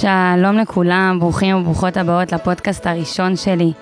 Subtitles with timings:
[0.00, 3.72] שלום לכולם, ברוכים וברוכות הבאות לפודקאסט הראשון שלי.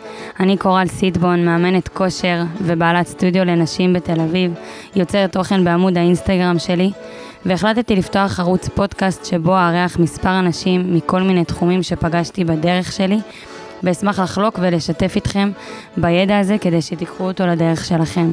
[0.41, 4.55] אני קורל סיטבון, מאמנת כושר ובעלת סטודיו לנשים בתל אביב,
[4.97, 6.91] יוצרת תוכן בעמוד האינסטגרם שלי,
[7.47, 13.19] והחלטתי לפתוח ערוץ פודקאסט שבו אארח מספר אנשים מכל מיני תחומים שפגשתי בדרך שלי,
[13.83, 15.51] ואשמח לחלוק ולשתף איתכם
[15.97, 18.31] בידע הזה כדי שתיקחו אותו לדרך שלכם.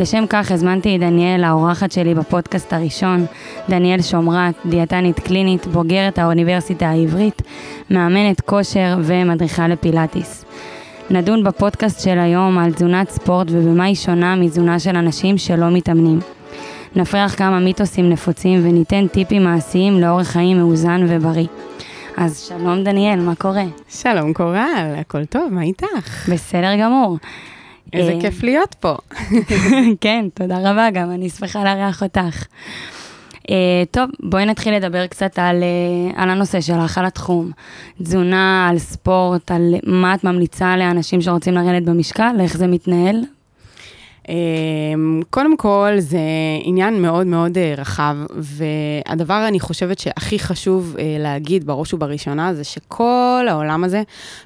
[0.00, 3.26] לשם כך הזמנתי את דניאל, האורחת שלי בפודקאסט הראשון,
[3.68, 7.42] דניאל שומרת, דיאטנית קלינית, בוגרת האוניברסיטה העברית,
[7.90, 10.44] מאמנת כושר ומדריכה לפילאטיס.
[11.10, 16.18] נדון בפודקאסט של היום על תזונת ספורט ובמה היא שונה מתזונה של אנשים שלא מתאמנים.
[16.96, 21.46] נפריח כמה מיתוסים נפוצים וניתן טיפים מעשיים לאורך חיים מאוזן ובריא.
[22.16, 23.64] אז שלום דניאל, מה קורה?
[23.88, 26.28] שלום קורל, הכל טוב, מה איתך?
[26.32, 27.16] בסדר גמור.
[27.92, 28.94] איזה אה, כיף להיות פה.
[30.00, 32.46] כן, תודה רבה גם, אני שמחה לארח אותך.
[33.42, 33.52] Uh,
[33.90, 37.50] טוב, בואי נתחיל לדבר קצת על, uh, על הנושא שלך, על התחום.
[38.02, 43.24] תזונה, על ספורט, על מה את ממליצה לאנשים שרוצים לרדת במשקל, איך זה מתנהל,
[45.30, 46.18] קודם כל, זה
[46.62, 52.64] עניין מאוד מאוד אה, רחב, והדבר, אני חושבת שהכי חשוב אה, להגיד בראש ובראשונה, זה
[52.64, 54.02] שכל העולם הזה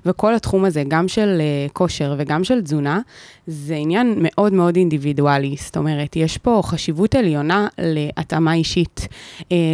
[0.07, 3.01] וכל התחום הזה, גם של אה, כושר וגם של תזונה,
[3.47, 5.57] זה עניין מאוד מאוד אינדיבידואלי.
[5.59, 9.09] זאת אומרת, יש פה חשיבות עליונה להתאמה אישית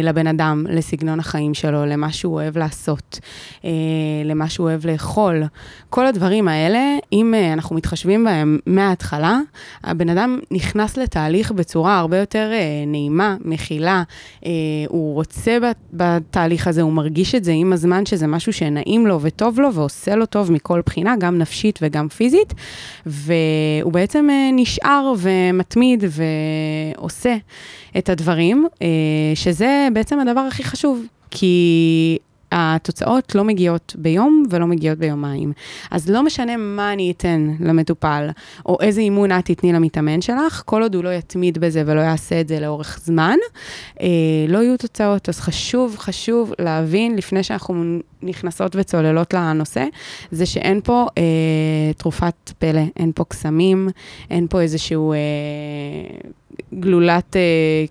[0.03, 3.19] לבן אדם, לסגנון החיים שלו, למה שהוא אוהב לעשות,
[4.25, 5.43] למה שהוא אוהב לאכול.
[5.89, 9.39] כל הדברים האלה, אם אנחנו מתחשבים בהם מההתחלה,
[9.91, 14.03] הבן אדם נכנס לתהליך בצורה הרבה יותר אה, נעימה, מכילה,
[14.45, 14.51] אה,
[14.87, 15.57] הוא רוצה
[15.93, 20.15] בתהליך הזה, הוא מרגיש את זה עם הזמן, שזה משהו שנעים לו וטוב לו ועושה
[20.15, 22.53] לו טוב מכל בחינה, גם נפשית וגם פיזית,
[23.05, 26.03] והוא בעצם אה, נשאר ומתמיד
[26.97, 27.35] ועושה
[27.97, 28.87] את הדברים, אה,
[29.35, 31.05] שזה בעצם הדבר הכי חשוב.
[31.31, 32.17] כי
[32.51, 35.53] התוצאות לא מגיעות ביום ולא מגיעות ביומיים.
[35.91, 38.29] אז לא משנה מה אני אתן למטופל,
[38.65, 42.41] או איזה אימון את תתני למתאמן שלך, כל עוד הוא לא יתמיד בזה ולא יעשה
[42.41, 43.37] את זה לאורך זמן,
[44.01, 44.07] אה,
[44.47, 45.29] לא יהיו תוצאות.
[45.29, 49.85] אז חשוב, חשוב להבין, לפני שאנחנו נכנסות וצוללות לנושא,
[50.31, 53.89] זה שאין פה אה, תרופת פלא, אין פה קסמים,
[54.29, 55.13] אין פה איזשהו...
[55.13, 55.17] אה,
[56.73, 57.41] גלולת אה,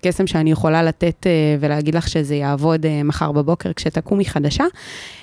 [0.02, 4.64] קסם שאני יכולה לתת אה, ולהגיד לך שזה יעבוד אה, מחר בבוקר כשתקומי חדשה,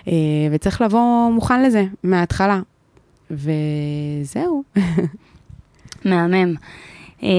[0.08, 0.14] אה,
[0.52, 2.60] וצריך לבוא מוכן לזה מההתחלה.
[3.32, 4.64] וזהו.
[6.06, 6.54] מהמם.
[7.24, 7.30] אה,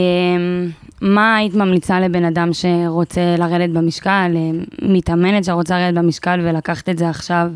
[1.01, 4.51] מה היית ממליצה לבן אדם שרוצה לרדת במשקל, אה,
[4.83, 7.51] מתאמנת שרוצה לרדת במשקל ולקחת את זה עכשיו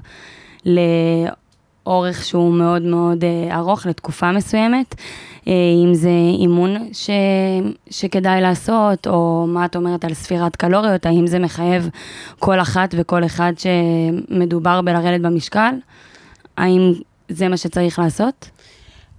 [0.66, 4.94] לאורך שהוא מאוד מאוד אה, ארוך, לתקופה מסוימת?
[5.48, 5.52] אה,
[5.84, 7.10] אם זה אימון ש,
[7.90, 11.88] שכדאי לעשות, או מה את אומרת על ספירת קלוריות, האם זה מחייב
[12.38, 15.74] כל אחת וכל אחד שמדובר בלרדת במשקל?
[16.56, 16.92] האם
[17.28, 18.50] זה מה שצריך לעשות?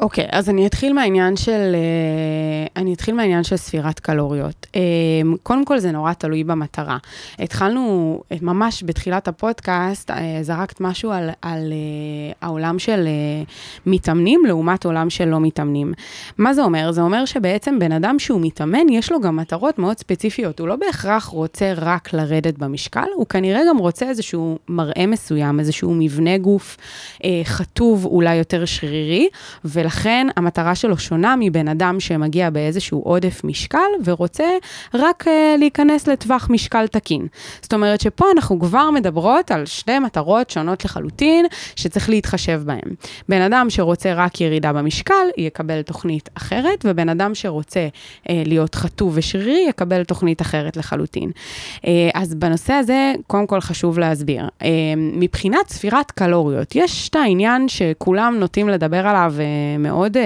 [0.03, 4.67] אוקיי, okay, אז אני אתחיל מהעניין של, uh, אני אתחיל מהעניין של ספירת קלוריות.
[4.69, 6.97] Um, קודם כל זה נורא תלוי במטרה.
[7.39, 11.73] התחלנו, uh, ממש בתחילת הפודקאסט, זרקת משהו על, על
[12.41, 13.07] העולם של
[13.85, 15.93] מתאמנים לעומת עולם של לא מתאמנים.
[16.37, 16.91] מה זה אומר?
[16.91, 20.59] זה אומר שבעצם בן אדם שהוא מתאמן, יש לו גם מטרות מאוד ספציפיות.
[20.59, 25.93] הוא לא בהכרח רוצה רק לרדת במשקל, הוא כנראה גם רוצה איזשהו מראה מסוים, איזשהו
[25.93, 26.77] מבנה גוף
[27.43, 29.27] חטוב, אולי יותר שרירי,
[29.65, 29.92] ולכן...
[29.93, 34.43] ולכן המטרה שלו שונה מבן אדם שמגיע באיזשהו עודף משקל ורוצה
[34.93, 37.27] רק uh, להיכנס לטווח משקל תקין.
[37.61, 41.45] זאת אומרת שפה אנחנו כבר מדברות על שתי מטרות שונות לחלוטין
[41.75, 42.95] שצריך להתחשב בהן.
[43.29, 49.13] בן אדם שרוצה רק ירידה במשקל יקבל תוכנית אחרת, ובן אדם שרוצה uh, להיות חטוב
[49.15, 51.31] ושרירי יקבל תוכנית אחרת לחלוטין.
[51.75, 54.47] Uh, אז בנושא הזה, קודם כל חשוב להסביר.
[54.59, 54.65] Uh,
[54.97, 59.33] מבחינת ספירת קלוריות, יש את העניין שכולם נוטים לדבר עליו
[59.79, 60.23] מאוד, אה,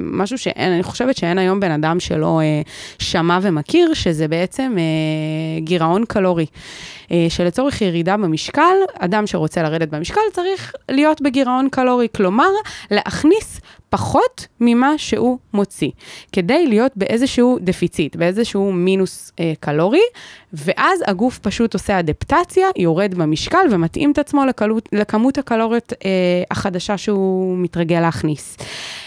[0.00, 2.62] משהו שאין, אני חושבת שאין היום בן אדם שלא אה,
[2.98, 6.46] שמע ומכיר, שזה בעצם אה, גירעון קלורי.
[7.28, 12.48] שלצורך ירידה במשקל, אדם שרוצה לרדת במשקל צריך להיות בגירעון קלורי, כלומר,
[12.90, 13.60] להכניס
[13.94, 15.90] פחות ממה שהוא מוציא,
[16.32, 20.02] כדי להיות באיזשהו דפיציט, באיזשהו מינוס אה, קלורי,
[20.54, 26.10] ואז הגוף פשוט עושה אדפטציה, יורד במשקל ומתאים את עצמו לקלות, לכמות הקלוריות אה,
[26.50, 28.56] החדשה שהוא מתרגל להכניס.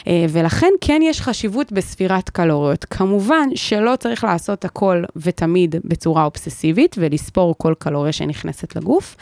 [0.07, 2.85] אה, ולכן כן יש חשיבות בספירת קלוריות.
[2.85, 9.15] כמובן שלא צריך לעשות הכל ותמיד בצורה אובססיבית ולספור כל קלוריה שנכנסת לגוף.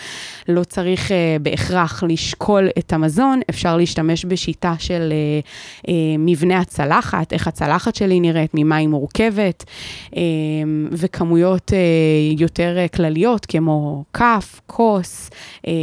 [0.47, 5.13] לא צריך אה, בהכרח לשקול את המזון, אפשר להשתמש בשיטה של...
[5.13, 5.39] אה,
[5.87, 9.63] אה, מבנה הצלחת, איך הצלחת שלי נראית, ממה היא מורכבת,
[10.15, 10.21] אה,
[10.91, 11.79] וכמויות אה,
[12.37, 15.29] יותר אה, כלליות, כמו כף, כוס,
[15.67, 15.73] אה,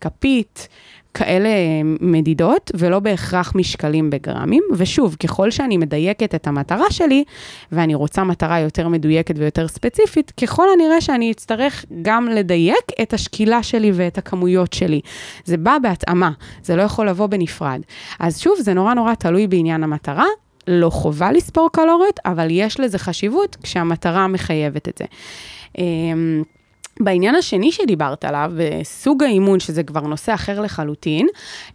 [0.00, 0.68] כפית.
[1.14, 1.48] כאלה
[2.00, 4.62] מדידות, ולא בהכרח משקלים בגרמים.
[4.76, 7.24] ושוב, ככל שאני מדייקת את המטרה שלי,
[7.72, 13.62] ואני רוצה מטרה יותר מדויקת ויותר ספציפית, ככל הנראה שאני אצטרך גם לדייק את השקילה
[13.62, 15.00] שלי ואת הכמויות שלי.
[15.44, 16.30] זה בא בהתאמה,
[16.62, 17.80] זה לא יכול לבוא בנפרד.
[18.20, 20.26] אז שוב, זה נורא נורא תלוי בעניין המטרה.
[20.66, 25.04] לא חובה לספור קלוריות, אבל יש לזה חשיבות כשהמטרה מחייבת את זה.
[25.78, 26.42] אמ,
[27.00, 28.52] בעניין השני שדיברת עליו,
[28.82, 31.28] סוג האימון, שזה כבר נושא אחר לחלוטין,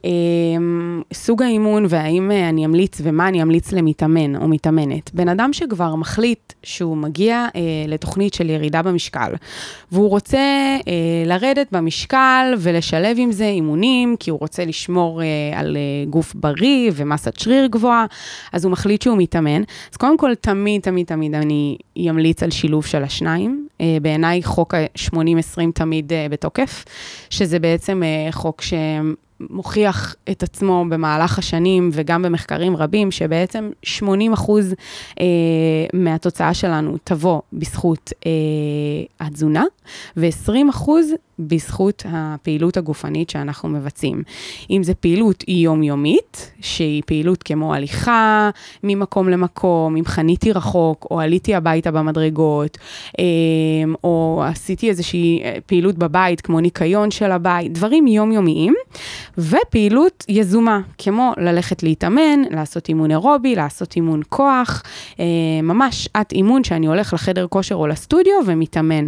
[0.03, 5.13] אמ, סוג האימון והאם אני אמליץ ומה אני אמליץ למתאמן או מתאמנת.
[5.13, 9.33] בן אדם שכבר מחליט שהוא מגיע אה, לתוכנית של ירידה במשקל,
[9.91, 10.37] והוא רוצה
[10.87, 15.25] אה, לרדת במשקל ולשלב עם זה אימונים, כי הוא רוצה לשמור אה,
[15.59, 18.05] על אה, גוף בריא ומסת שריר גבוהה,
[18.53, 19.61] אז הוא מחליט שהוא מתאמן.
[19.91, 21.77] אז קודם כל, תמיד, תמיד, תמיד אני
[22.09, 23.67] אמליץ על שילוב של השניים.
[23.81, 26.85] אה, בעיניי חוק ה-80-20 תמיד אה, בתוקף,
[27.29, 28.61] שזה בעצם אה, חוק
[29.39, 34.73] שמוכיח את עצמו במהלך השנים וגם במחקרים רבים, שבעצם 80 אחוז
[35.93, 38.13] מהתוצאה שלנו תבוא בזכות
[39.19, 39.63] התזונה,
[40.17, 44.23] ו-20 אחוז בזכות הפעילות הגופנית שאנחנו מבצעים.
[44.69, 48.49] אם זו פעילות יומיומית, שהיא פעילות כמו הליכה
[48.83, 52.77] ממקום למקום, אם חניתי רחוק, או עליתי הביתה במדרגות,
[53.19, 58.73] אמ, או עשיתי איזושהי אה, פעילות בבית, כמו ניקיון של הבית, דברים יומיומיים,
[59.37, 64.83] ופעילות יזומה, כמו ללכת להתאמן, לעשות אימון אירובי, לעשות אימון כוח,
[65.19, 65.25] אה,
[65.63, 69.05] ממש שעת אימון שאני הולך לחדר כושר או לסטודיו ומתאמן.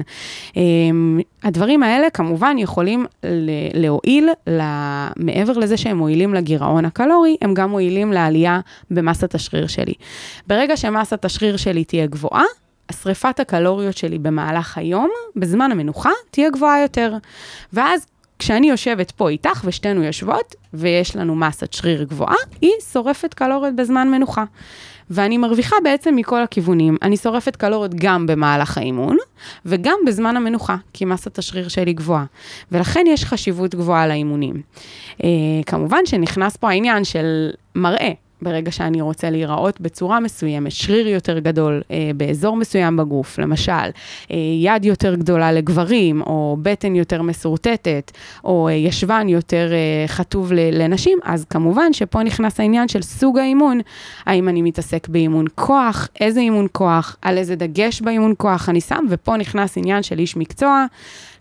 [0.56, 3.06] אמ, הדברים האלה כמובן יכולים
[3.74, 4.30] להועיל,
[5.16, 8.60] מעבר לזה שהם מועילים לגירעון הקלורי, הם גם מועילים לעלייה
[8.92, 9.94] במסת השריר שלי.
[10.48, 12.44] ברגע שמסת השריר שלי תהיה גבוהה,
[12.90, 17.14] השריפת הקלוריות שלי במהלך היום, בזמן המנוחה, תהיה גבוהה יותר.
[17.74, 18.06] ואז
[18.40, 24.10] כשאני יושבת פה איתך ושתינו יושבות, ויש לנו מסת שריר גבוהה, היא שורפת קלוריות בזמן
[24.10, 24.44] מנוחה.
[25.10, 26.98] ואני מרוויחה בעצם מכל הכיוונים.
[27.02, 29.18] אני שורפת קלוריות גם במהלך האימון,
[29.66, 32.26] וגם בזמן המנוחה, כי מסת השריר שלי גבוהה.
[32.72, 34.62] ולכן יש חשיבות גבוהה לאימונים.
[35.24, 35.30] אה,
[35.66, 38.12] כמובן שנכנס פה העניין של מראה.
[38.42, 43.72] ברגע שאני רוצה להיראות בצורה מסוימת, שריר יותר גדול אה, באזור מסוים בגוף, למשל,
[44.32, 48.12] אה, יד יותר גדולה לגברים, או בטן יותר מסורטטת,
[48.44, 53.80] או אה, ישבן יותר אה, חטוב לנשים, אז כמובן שפה נכנס העניין של סוג האימון,
[54.26, 59.06] האם אני מתעסק באימון כוח, איזה אימון כוח, על איזה דגש באימון כוח אני שם,
[59.10, 60.86] ופה נכנס עניין של איש מקצוע.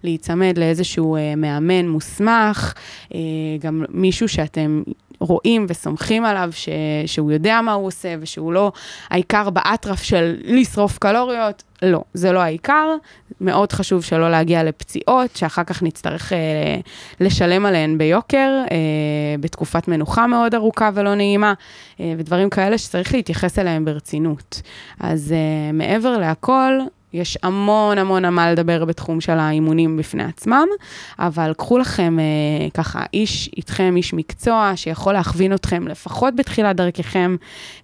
[0.04, 2.74] להיצמד לאיזשהו אה, מאמן מוסמך,
[3.14, 3.20] אה,
[3.60, 4.82] גם מישהו שאתם
[5.18, 6.68] רואים וסומכים עליו ש,
[7.06, 8.72] שהוא יודע מה הוא עושה ושהוא לא
[9.10, 11.62] העיקר באטרף של לשרוף קלוריות.
[11.82, 12.96] לא, זה לא העיקר.
[13.40, 16.38] מאוד חשוב שלא להגיע לפציעות, שאחר כך נצטרך אה,
[17.20, 18.76] לשלם עליהן ביוקר, אה,
[19.40, 21.54] בתקופת מנוחה מאוד ארוכה ולא נעימה,
[22.00, 24.62] אה, ודברים כאלה שצריך להתייחס אליהם ברצינות.
[25.00, 26.80] אז אה, מעבר להכל,
[27.16, 30.66] יש המון המון על מה לדבר בתחום של האימונים בפני עצמם,
[31.18, 37.36] אבל קחו לכם אה, ככה איש איתכם, איש מקצוע, שיכול להכווין אתכם לפחות בתחילת דרככם,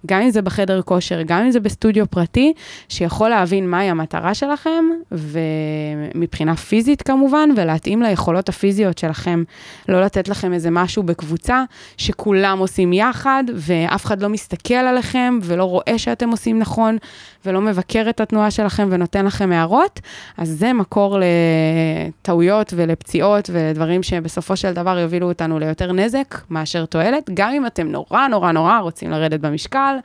[0.05, 2.53] גם אם זה בחדר כושר, גם אם זה בסטודיו פרטי,
[2.89, 9.43] שיכול להבין מהי המטרה שלכם, ומבחינה פיזית כמובן, ולהתאים ליכולות הפיזיות שלכם.
[9.89, 11.63] לא לתת לכם איזה משהו בקבוצה
[11.97, 16.97] שכולם עושים יחד, ואף אחד לא מסתכל עליכם ולא רואה שאתם עושים נכון,
[17.45, 19.99] ולא מבקר את התנועה שלכם ונותן נותן לכם הערות,
[20.37, 27.29] אז זה מקור לטעויות ולפציעות ודברים שבסופו של דבר יובילו אותנו ליותר נזק מאשר תועלת,
[27.33, 29.95] גם אם אתם נורא נורא נורא רוצים לרדת במשקל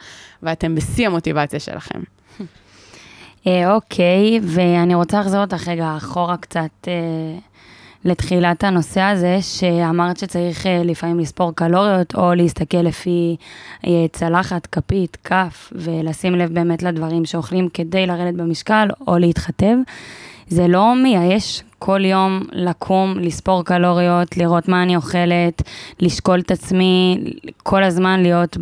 [0.42, 2.00] ואתם בשיא המוטיבציה שלכם.
[3.46, 6.88] אה, אוקיי, ואני רוצה לחזור אותך רגע אחורה קצת.
[6.88, 6.92] אה,
[8.04, 13.36] לתחילת הנושא הזה, שאמרת שצריך אה, לפעמים לספור קלוריות, או להסתכל לפי
[13.86, 19.76] אה, צלחת, כפית, כף, ולשים לב באמת לדברים שאוכלים כדי לרדת במשקל, או להתחתב.
[20.48, 25.62] זה לא מייאש כל יום לקום, לספור קלוריות, לראות מה אני אוכלת,
[26.00, 27.24] לשקול את עצמי,
[27.62, 28.56] כל הזמן להיות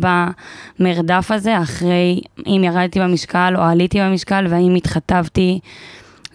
[0.79, 5.59] במרדף הזה, אחרי אם ירדתי במשקל או עליתי במשקל, והאם התחתבתי.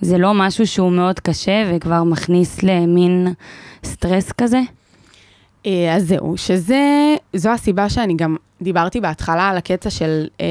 [0.03, 3.29] זה לא משהו שהוא מאוד קשה וכבר מכניס למין
[3.85, 4.61] סטרס כזה?
[5.67, 10.47] אה, אז זהו, שזה, זו הסיבה שאני גם דיברתי בהתחלה על הקטע של אה,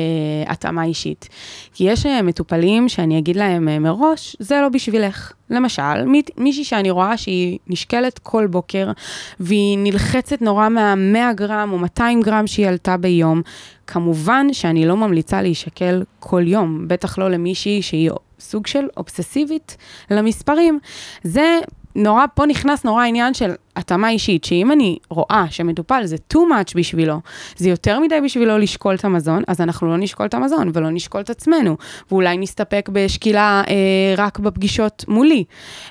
[0.48, 1.30] התאמה אישית.
[1.74, 5.34] כי יש אה, מטופלים שאני אגיד להם אה, מראש, זה לא בשבילך.
[5.50, 8.92] למשל, מי, מישהי שאני רואה שהיא נשקלת כל בוקר,
[9.40, 13.42] והיא נלחצת נורא מה-100 גרם או 200 גרם שהיא עלתה ביום,
[13.88, 19.78] כמובן שאני לא ממליצה להישקל כל יום, בטח לא למישהי שהיא סוג של אובססיבית
[20.12, 20.80] למספרים.
[21.24, 21.60] זה
[21.96, 26.74] נורא, פה נכנס נורא העניין של התאמה אישית, שאם אני רואה שמטופל זה too much
[26.76, 27.20] בשבילו,
[27.58, 31.22] זה יותר מדי בשבילו לשקול את המזון, אז אנחנו לא נשקול את המזון ולא נשקול
[31.22, 31.78] את עצמנו,
[32.12, 33.74] ואולי נסתפק בשקילה אה,
[34.18, 35.44] רק בפגישות מולי.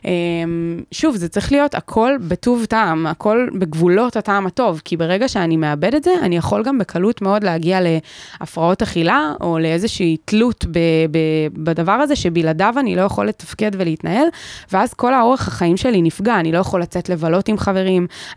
[0.05, 0.11] אה,
[0.93, 5.95] שוב, זה צריך להיות הכל בטוב טעם, הכל בגבולות הטעם הטוב, כי ברגע שאני מאבד
[5.95, 10.79] את זה, אני יכול גם בקלות מאוד להגיע להפרעות אכילה, או לאיזושהי תלות ב,
[11.11, 11.19] ב,
[11.53, 14.27] בדבר הזה, שבלעדיו אני לא יכול לתפקד ולהתנהל,
[14.73, 17.70] ואז כל האורך החיים שלי נפגע, אני לא יכול לצאת לבלות עם חברים,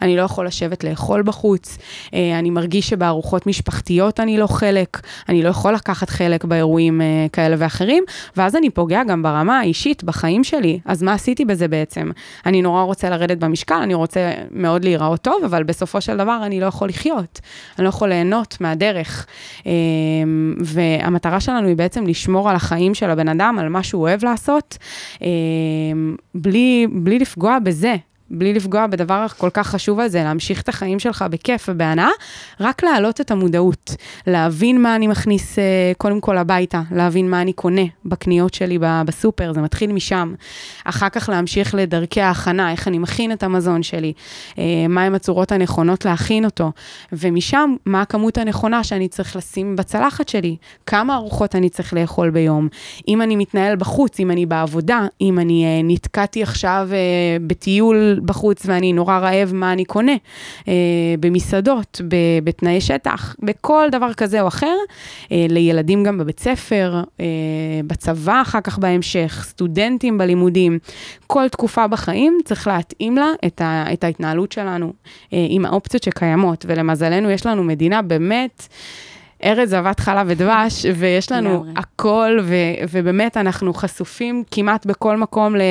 [0.02, 1.78] אני לא יכול לשבת לאכול בחוץ,
[2.14, 7.26] אה, אני מרגיש שבארוחות משפחתיות אני לא חלק, אני לא יכול לקחת חלק באירועים אה,
[7.34, 8.04] כאלה ואחרים,
[8.38, 10.80] ואז אני פוגע גם ברמה האישית, בחיים שלי.
[10.86, 12.12] אז מה עשיתי בזה בעצם?
[12.46, 16.60] אני נורא רוצה לרדת במשקל, אני רוצה מאוד להיראות טוב, אבל בסופו של דבר אני
[16.60, 17.40] לא יכול לחיות,
[17.78, 19.26] אני לא יכול ליהנות מהדרך.
[19.68, 19.72] אה,
[20.60, 24.78] והמטרה שלנו היא בעצם לשמור על החיים של הבן אדם, על מה שהוא אוהב לעשות,
[26.36, 27.96] בלי, בלי לפגוע בזה.
[28.34, 32.10] בלי לפגוע בדבר הכל כך חשוב הזה, להמשיך את החיים שלך בכיף ובהנאה,
[32.60, 33.96] רק להעלות את המודעות,
[34.28, 35.60] להבין מה אני מכניס uh,
[35.98, 40.34] קודם כל הביתה, להבין מה אני קונה בקניות שלי בסופר, זה מתחיל משם.
[40.86, 44.14] אחר כך להמשיך לדרכי ההכנה, איך אני מכין את המזון שלי,
[44.52, 44.58] uh,
[44.90, 46.72] מהם הצורות הנכונות להכין אותו,
[47.14, 52.68] ומשם, מה הכמות הנכונה שאני צריך לשים בצלחת שלי, כמה ארוחות אני צריך לאכול ביום,
[53.08, 56.90] אם אני מתנהל בחוץ, אם אני בעבודה, אם אני uh, נתקעתי עכשיו
[57.48, 60.16] בטיול בחוץ ואני נורא רעב, מה אני קונה?
[60.68, 60.74] אה,
[61.20, 64.76] במסעדות, ב, בתנאי שטח, בכל דבר כזה או אחר,
[65.32, 67.26] אה, לילדים גם בבית ספר, אה,
[67.88, 70.80] בצבא אחר כך בהמשך, סטודנטים בלימודים,
[71.28, 74.94] כל תקופה בחיים צריך להתאים לה את, ה, את ההתנהלות שלנו
[75.34, 78.68] אה, עם האופציות שקיימות, ולמזלנו יש לנו מדינה באמת...
[79.44, 82.56] ארץ זבת חלב ודבש, ויש לנו הכל, ו,
[82.92, 85.62] ובאמת אנחנו חשופים כמעט בכל מקום ל,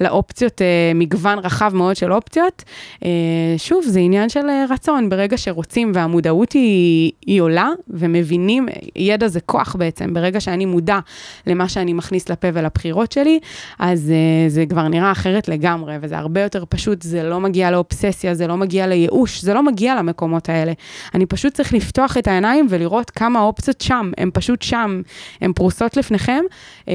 [0.00, 2.64] לאופציות, אה, מגוון רחב מאוד של אופציות.
[3.04, 3.08] אה,
[3.56, 9.40] שוב, זה עניין של אה, רצון, ברגע שרוצים והמודעות היא, היא עולה, ומבינים, ידע זה
[9.40, 10.98] כוח בעצם, ברגע שאני מודע
[11.46, 13.38] למה שאני מכניס לפה ולבחירות שלי,
[13.78, 14.12] אז
[14.48, 18.56] זה כבר נראה אחרת לגמרי, וזה הרבה יותר פשוט, זה לא מגיע לאובססיה, זה לא
[18.56, 20.72] מגיע לייאוש, זה לא מגיע למקומות האלה.
[21.14, 25.02] אני פשוט צריך לפתוח את העיניים ולראות לראות כמה אופציות שם, הן פשוט שם,
[25.40, 26.44] הן פרוסות לפניכם,
[26.88, 26.94] אה,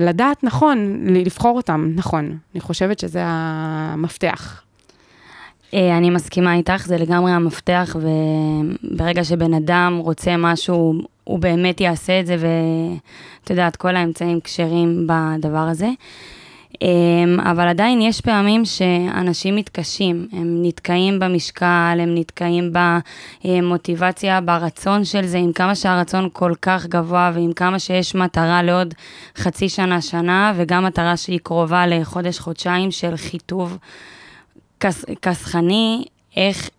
[0.00, 2.38] לדעת נכון, לבחור אותן נכון.
[2.54, 4.62] אני חושבת שזה המפתח.
[5.74, 10.94] אה, אני מסכימה איתך, זה לגמרי המפתח, וברגע שבן אדם רוצה משהו,
[11.24, 15.88] הוא באמת יעשה את זה, ואת יודעת, כל האמצעים כשרים בדבר הזה.
[16.82, 22.72] אמ, אבל עדיין יש פעמים שאנשים מתקשים, הם נתקעים במשקל, הם נתקעים
[23.44, 28.94] במוטיבציה, ברצון של זה, עם כמה שהרצון כל כך גבוה ועם כמה שיש מטרה לעוד
[29.36, 33.78] חצי שנה, שנה, וגם מטרה שהיא קרובה לחודש, חודשיים של חיטוב
[35.22, 36.04] כסחני,
[36.36, 36.70] איך,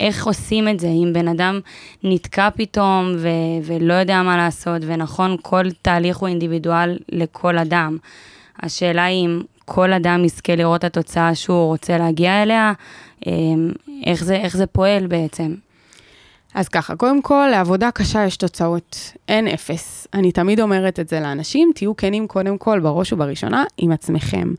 [0.00, 1.60] איך עושים את זה, אם בן אדם
[2.04, 3.28] נתקע פתאום ו-
[3.64, 7.96] ולא יודע מה לעשות, ונכון, כל תהליך הוא אינדיבידואל לכל אדם.
[8.62, 12.72] השאלה היא אם כל אדם יזכה לראות את התוצאה שהוא רוצה להגיע אליה,
[13.26, 13.72] אמ,
[14.06, 15.54] איך זה, איך זה פועל בעצם.
[16.58, 20.06] אז ככה, קודם כל, לעבודה קשה יש תוצאות, אין אפס.
[20.14, 24.52] אני תמיד אומרת את זה לאנשים, תהיו כנים קודם כל, בראש ובראשונה, עם עצמכם.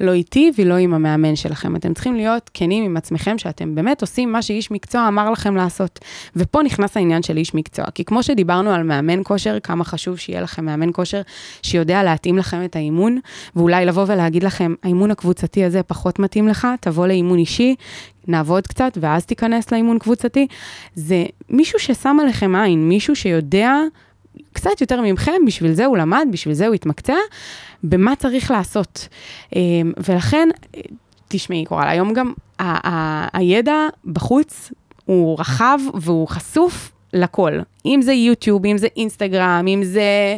[0.00, 1.76] לא איתי ולא עם המאמן שלכם.
[1.76, 5.98] אתם צריכים להיות כנים עם עצמכם, שאתם באמת עושים מה שאיש מקצוע אמר לכם לעשות.
[6.36, 10.40] ופה נכנס העניין של איש מקצוע, כי כמו שדיברנו על מאמן כושר, כמה חשוב שיהיה
[10.40, 11.20] לכם מאמן כושר
[11.62, 13.18] שיודע להתאים לכם את האימון,
[13.56, 17.74] ואולי לבוא ולהגיד לכם, האימון הקבוצתי הזה פחות מתאים לך, תבוא לאימון אישי,
[18.28, 20.46] נעבוד קצת, ואז תיכנס לאימון קבוצתי.
[20.94, 23.72] זה מישהו ששם עליכם עין, מישהו שיודע
[24.52, 27.14] קצת יותר ממכם, בשביל זה הוא למד, בשביל זה הוא התמקצע,
[27.84, 29.08] במה צריך לעשות.
[29.56, 30.48] אמ, ולכן,
[31.28, 34.72] תשמעי, קורל, היום גם ה- ה- הידע בחוץ
[35.04, 37.52] הוא רחב והוא חשוף לכל.
[37.86, 40.36] אם זה יוטיוב, אם זה אינסטגרם, אם זה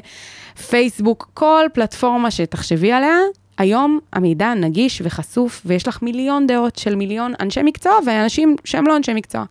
[0.68, 3.16] פייסבוק, כל פלטפורמה שתחשבי עליה,
[3.58, 8.96] היום המידע נגיש וחשוף, ויש לך מיליון דעות של מיליון אנשי מקצוע ואנשים שהם לא
[8.96, 9.44] אנשי מקצוע.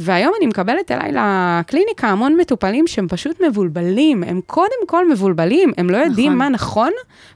[0.00, 5.90] והיום אני מקבלת אליי לקליניקה המון מטופלים שהם פשוט מבולבלים, הם קודם כל מבולבלים, הם
[5.90, 6.38] לא יודעים נכון.
[6.38, 6.90] מה נכון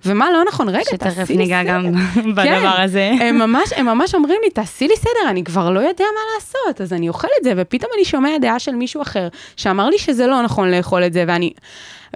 [0.04, 0.68] ומה לא נכון.
[0.68, 1.72] רגע, תעשי שתכף לי ניגע סדר.
[1.72, 3.12] גם כן, בדבר הזה.
[3.20, 6.80] הם ממש, הם ממש אומרים לי, תעשי לי סדר, אני כבר לא יודע מה לעשות,
[6.80, 10.26] אז אני אוכל את זה, ופתאום אני שומע דעה של מישהו אחר, שאמר לי שזה
[10.26, 11.52] לא נכון לאכול את זה, ואני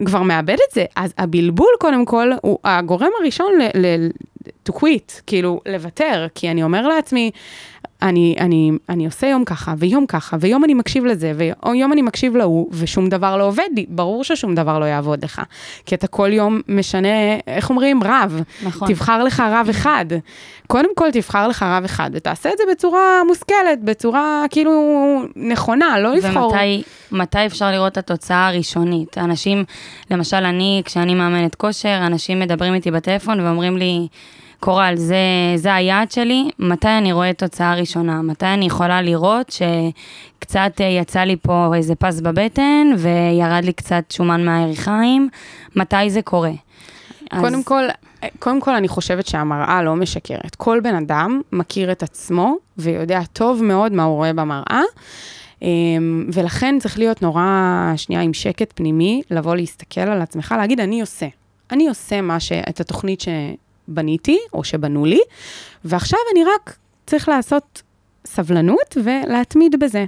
[0.05, 0.85] כבר מאבד את זה.
[0.97, 3.87] אז הבלבול, קודם כל, הוא הגורם הראשון ל...
[3.87, 4.09] ל
[4.69, 7.31] to quit, כאילו, לוותר, כי אני אומר לעצמי,
[8.03, 12.37] אני, אני, אני עושה יום ככה, ויום ככה, ויום אני מקשיב לזה, ויום אני מקשיב
[12.37, 13.87] להוא, ושום דבר לא עובד לי.
[13.89, 15.43] ברור ששום דבר לא יעבוד לך.
[15.87, 17.09] כי אתה כל יום משנה,
[17.47, 18.03] איך אומרים?
[18.03, 18.43] רב.
[18.63, 18.89] נכון.
[18.89, 20.07] תבחר לך רב אחד.
[20.67, 24.73] קודם כל תבחר לך רב אחד, ותעשה את זה בצורה מושכלת, בצורה כאילו
[25.37, 26.53] נכונה, לא לבחור.
[26.53, 29.19] ומתי מתי אפשר לראות את התוצאה הראשונית?
[29.19, 29.65] אנשים,
[30.11, 34.09] למשל אני, כשאני מאמנת כושר, אנשים מדברים איתי בטלפון ואומרים לי,
[34.61, 35.17] קורל, זה,
[35.57, 38.23] זה היעד שלי, מתי אני רואה תוצאה ראשונה?
[38.23, 44.05] מתי אני יכולה לראות שקצת אה, יצא לי פה איזה פס בבטן וירד לי קצת
[44.11, 45.29] שומן מהירכיים?
[45.77, 46.51] מתי זה קורה?
[47.41, 47.85] קודם אז- כל,
[48.39, 50.55] קודם כל, אני חושבת שהמראה לא משקרת.
[50.55, 54.83] כל בן אדם מכיר את עצמו ויודע טוב מאוד מה הוא רואה במראה.
[55.63, 57.43] אמ, ולכן צריך להיות נורא,
[57.97, 61.27] שנייה, עם שקט פנימי, לבוא להסתכל על עצמך, להגיד, אני עושה.
[61.71, 62.53] אני עושה מה ש...
[62.53, 63.21] את התוכנית
[63.89, 65.21] שבניתי, או שבנו לי,
[65.85, 66.77] ועכשיו אני רק
[67.07, 67.83] צריך לעשות
[68.27, 70.05] סבלנות ולהתמיד בזה.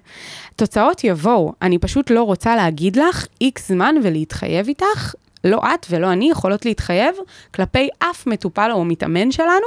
[0.56, 5.14] תוצאות יבואו, אני פשוט לא רוצה להגיד לך איקס זמן ולהתחייב איתך.
[5.44, 7.14] לא את ולא אני יכולות להתחייב
[7.54, 9.66] כלפי אף מטופל או מתאמן שלנו,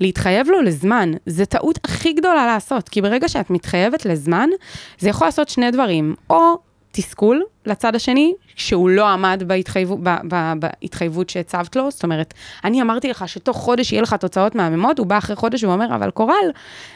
[0.00, 1.12] להתחייב לו לזמן.
[1.26, 4.48] זו טעות הכי גדולה לעשות, כי ברגע שאת מתחייבת לזמן,
[4.98, 6.58] זה יכול לעשות שני דברים, או
[6.92, 12.34] תסכול לצד השני, שהוא לא עמד בהתחייבות, ב, ב, בהתחייבות שהצבת לו, זאת אומרת,
[12.64, 15.94] אני אמרתי לך שתוך חודש יהיה לך תוצאות מהממות, הוא בא אחרי חודש והוא אומר,
[15.94, 16.50] אבל קורל,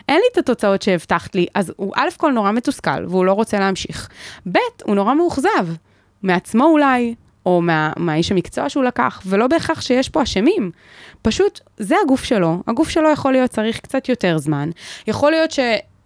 [0.09, 3.59] אין לי את התוצאות שהבטחת לי, אז הוא א' כל נורא מתוסכל, והוא לא רוצה
[3.59, 4.09] להמשיך.
[4.53, 5.67] ב', הוא נורא מאוכזב,
[6.23, 7.15] מעצמו אולי,
[7.47, 10.71] או מה, מהאיש המקצוע שהוא לקח, ולא בהכרח שיש פה אשמים.
[11.23, 14.71] פשוט, זה הגוף שלו, הגוף שלו יכול להיות צריך קצת יותר זמן.
[15.07, 15.61] יכול להיות ש...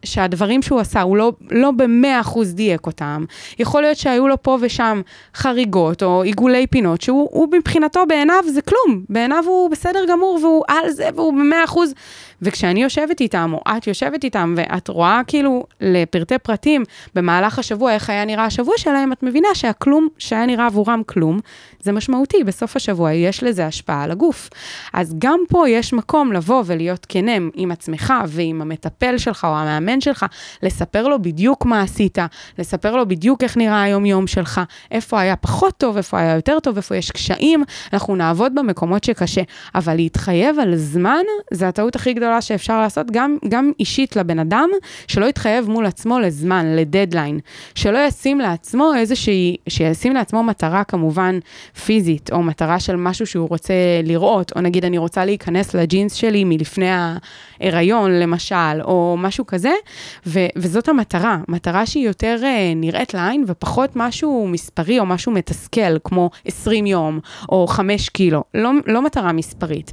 [0.05, 3.25] שהדברים שהוא עשה, הוא לא, לא במאה אחוז דייק אותם.
[3.59, 5.01] יכול להיות שהיו לו פה ושם
[5.35, 9.05] חריגות או עיגולי פינות, שהוא הוא מבחינתו בעיניו זה כלום.
[9.09, 11.95] בעיניו הוא בסדר גמור והוא על זה והוא במאה אחוז.
[12.43, 18.11] וכשאני יושבת איתם, או את יושבת איתם, ואת רואה כאילו לפרטי פרטים במהלך השבוע, איך
[18.11, 21.41] היה נראה השבוע שלהם, את מבינה שהכלום שהיה נראה עבורם כלום,
[21.83, 22.45] זה משמעותי.
[22.45, 24.51] בסוף השבוע יש לזה השפעה על הגוף.
[24.93, 30.01] אז גם פה יש מקום לבוא ולהיות כנם עם עצמך ועם המטפל שלך או המאמן
[30.01, 30.27] שלך,
[30.63, 32.19] לספר לו בדיוק מה עשית,
[32.59, 36.77] לספר לו בדיוק איך נראה היום-יום שלך, איפה היה פחות טוב, איפה היה יותר טוב,
[36.77, 39.43] איפה יש קשיים, אנחנו נעבוד במקומות שקשה.
[39.75, 44.69] אבל להתחייב על זמן, זה הטעות הכי גדולה שאפשר לעשות, גם, גם אישית לבן אדם,
[45.09, 47.41] שלא יתחייב מול עצמו לזמן, לדדליין.
[47.75, 51.39] שלא ישים לעצמו איזושהי, שישים לעצמו מטרה כמובן
[51.85, 56.45] פיזית, או מטרה של משהו שהוא רוצה לראות, או נגיד אני רוצה להיכנס לג'ינס שלי
[56.45, 59.73] מלפני ההיריון למשל, או משהו כזה,
[60.27, 62.45] ו- וזאת המטרה, מטרה שהיא יותר uh,
[62.77, 68.71] נראית לעין ופחות משהו מספרי או משהו מתסכל, כמו 20 יום או 5 קילו, לא,
[68.87, 69.93] לא מטרה מספרית.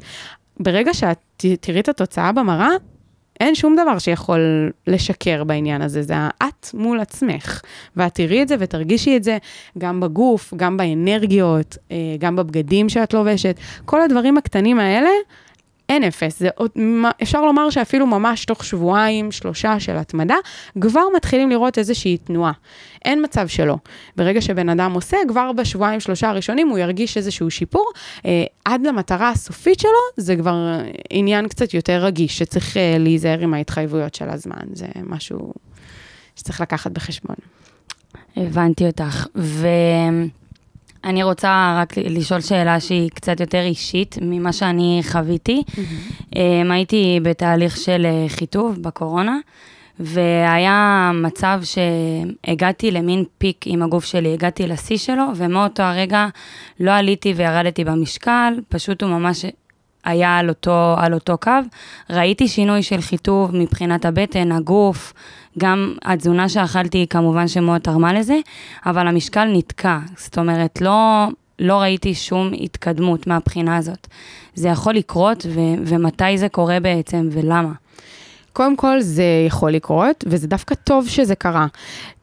[0.60, 2.70] ברגע שאת תראי את התוצאה במראה,
[3.40, 7.62] אין שום דבר שיכול לשקר בעניין הזה, זה את מול עצמך.
[7.96, 9.38] ואת תראי את זה ותרגישי את זה
[9.78, 13.56] גם בגוף, גם באנרגיות, אה, גם בבגדים שאת לובשת.
[13.86, 15.10] כל הדברים הקטנים האלה,
[15.90, 16.40] אין אפס.
[16.40, 16.72] זה עוד,
[17.24, 20.36] אפשר לומר שאפילו ממש תוך שבועיים, שלושה של התמדה,
[20.82, 22.52] כבר מתחילים לראות איזושהי תנועה.
[23.06, 23.78] אין מצב שלא.
[24.16, 27.92] ברגע שבן אדם עושה, כבר בשבועיים, שלושה הראשונים הוא ירגיש איזשהו שיפור.
[28.26, 30.56] אה, עד למטרה הסופית שלו, זה כבר
[31.10, 34.64] עניין קצת יותר רגיש, שצריך אה, להיזהר עם ההתחייבויות של הזמן.
[34.74, 35.54] זה משהו
[36.36, 37.36] שצריך לקחת בחשבון.
[38.38, 39.28] הבנתי אותך.
[41.04, 45.64] ואני רוצה רק לשאול שאלה שהיא קצת יותר אישית ממה שאני חוויתי.
[46.36, 49.38] אמ, הייתי בתהליך של אה, חיטוב בקורונה,
[50.00, 56.28] והיה מצב שהגעתי למין פיק עם הגוף שלי, הגעתי לשיא שלו, ומאותו הרגע
[56.80, 59.46] לא עליתי וירדתי במשקל, פשוט הוא ממש
[60.06, 61.52] היה על אותו, על אותו קו.
[62.10, 65.14] ראיתי שינוי של חיטוב מבחינת הבטן, הגוף,
[65.58, 68.38] גם התזונה שאכלתי כמובן שמאוד תרמה לזה,
[68.86, 70.00] אבל המשקל נתקע.
[70.18, 71.28] זאת אומרת, לא,
[71.60, 74.08] לא ראיתי שום התקדמות מהבחינה הזאת.
[74.56, 77.72] זה יכול לקרות, ו- ומתי זה קורה בעצם, ולמה?
[78.58, 81.68] קודם כל, זה יכול לקרות, וזה דווקא טוב שזה קרה.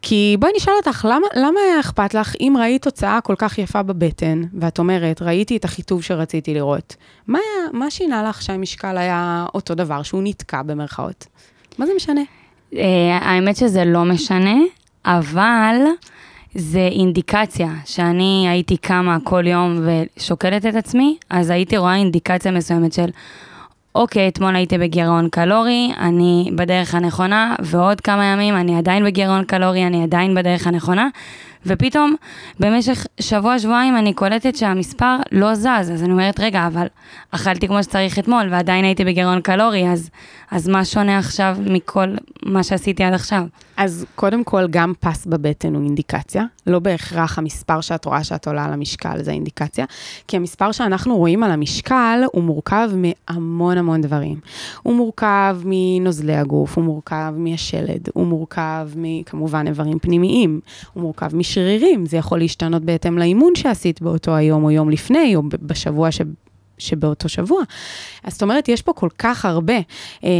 [0.02, 3.82] כי בואי נשאל אותך, למה, למה היה אכפת לך אם ראית תוצאה כל כך יפה
[3.82, 9.46] בבטן, ואת אומרת, ראיתי את החיטוב שרציתי לראות, מה, היה, מה שינה לך שהמשקל היה
[9.54, 11.26] אותו דבר, שהוא נתקע במרכאות?
[11.78, 12.20] מה זה משנה?
[12.74, 14.56] אה, האמת שזה לא משנה,
[15.04, 15.76] אבל
[16.54, 19.80] זה אינדיקציה שאני הייתי קמה כל יום
[20.16, 23.10] ושוקלת את עצמי, אז הייתי רואה אינדיקציה מסוימת של,
[23.94, 29.86] אוקיי, אתמול הייתי בגירעון קלורי, אני בדרך הנכונה, ועוד כמה ימים אני עדיין בגירעון קלורי,
[29.86, 31.08] אני עדיין בדרך הנכונה,
[31.66, 32.14] ופתאום
[32.60, 36.86] במשך שבוע-שבועיים אני קולטת שהמספר לא זז, אז אני אומרת, רגע, אבל
[37.30, 40.10] אכלתי כמו שצריך אתמול, ועדיין הייתי בגירעון קלורי, אז,
[40.50, 43.44] אז מה שונה עכשיו מכל מה שעשיתי עד עכשיו?
[43.76, 46.44] אז קודם כל, גם פס בבטן הוא אינדיקציה.
[46.66, 49.84] לא בהכרח המספר שאת רואה שאת עולה על המשקל זה אינדיקציה,
[50.28, 54.40] כי המספר שאנחנו רואים על המשקל הוא מורכב מהמון המון דברים.
[54.82, 60.60] הוא מורכב מנוזלי הגוף, הוא מורכב מהשלד, הוא מורכב מכמובן איברים פנימיים,
[60.92, 65.42] הוא מורכב משרירים, זה יכול להשתנות בהתאם לאימון שעשית באותו היום או יום לפני, או
[65.62, 66.20] בשבוע ש...
[66.78, 67.62] שבאותו שבוע.
[68.24, 69.78] אז זאת אומרת, יש פה כל כך הרבה
[70.24, 70.30] אה,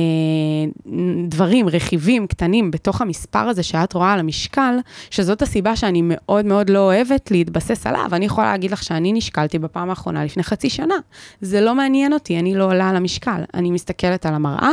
[1.29, 4.77] דברים, רכיבים קטנים בתוך המספר הזה שאת רואה על המשקל,
[5.11, 8.09] שזאת הסיבה שאני מאוד מאוד לא אוהבת להתבסס עליו.
[8.13, 10.95] אני יכולה להגיד לך שאני נשקלתי בפעם האחרונה לפני חצי שנה.
[11.41, 13.43] זה לא מעניין אותי, אני לא עולה על המשקל.
[13.55, 14.71] אני מסתכלת על המראה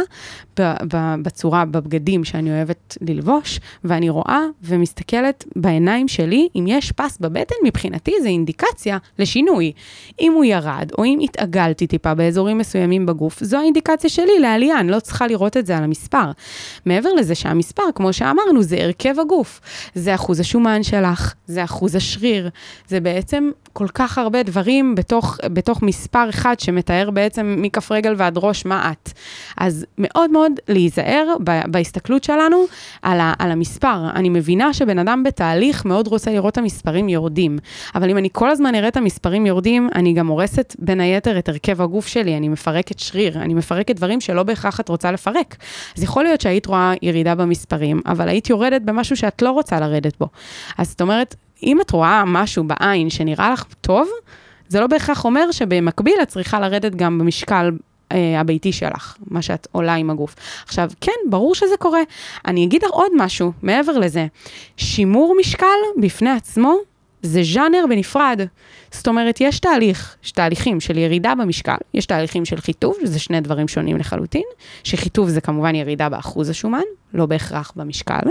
[1.23, 8.13] בצורה, בבגדים שאני אוהבת ללבוש, ואני רואה ומסתכלת בעיניים שלי, אם יש פס בבטן, מבחינתי
[8.21, 9.71] זה אינדיקציה לשינוי.
[10.19, 11.17] אם הוא ירד, או אם
[11.51, 15.77] התעגלתי טיפה באזורים מסוימים בגוף, זו האינדיקציה שלי לעלייה, אני לא צריכה לראות את זה
[15.77, 16.31] על המספר.
[16.85, 19.61] מעבר לזה שהמספר, כמו שאמרנו, זה הרכב הגוף.
[19.95, 22.49] זה אחוז השומן שלך, זה אחוז השריר,
[22.87, 28.33] זה בעצם כל כך הרבה דברים בתוך, בתוך מספר אחד שמתאר בעצם מכף רגל ועד
[28.37, 29.11] ראש מה את.
[29.57, 31.35] אז מאוד מאוד להיזהר
[31.67, 32.65] בהסתכלות שלנו
[33.01, 34.09] על, ה, על המספר.
[34.15, 37.59] אני מבינה שבן אדם בתהליך מאוד רוצה לראות את המספרים יורדים,
[37.95, 41.49] אבל אם אני כל הזמן אראה את המספרים יורדים, אני גם הורסת בין היתר את
[41.49, 45.55] הרכב הגוף שלי, אני מפרקת שריר, אני מפרקת דברים שלא בהכרח את רוצה לפרק.
[45.97, 50.17] אז יכול להיות שהיית רואה ירידה במספרים, אבל היית יורדת במשהו שאת לא רוצה לרדת
[50.19, 50.27] בו.
[50.77, 54.09] אז זאת אומרת, אם את רואה משהו בעין שנראה לך טוב,
[54.67, 57.71] זה לא בהכרח אומר שבמקביל את צריכה לרדת גם במשקל
[58.11, 60.35] אה, הביתי שלך, מה שאת עולה עם הגוף.
[60.65, 62.01] עכשיו, כן, ברור שזה קורה.
[62.47, 64.27] אני אגיד לך עוד משהו, מעבר לזה.
[64.77, 65.65] שימור משקל
[66.01, 66.77] בפני עצמו
[67.21, 68.41] זה ז'אנר בנפרד.
[68.91, 73.41] זאת אומרת, יש תהליך, יש תהליכים של ירידה במשקל, יש תהליכים של חיטוב, שזה שני
[73.41, 74.43] דברים שונים לחלוטין,
[74.83, 76.81] שחיטוב זה כמובן ירידה באחוז השומן,
[77.13, 78.21] לא בהכרח במשקל.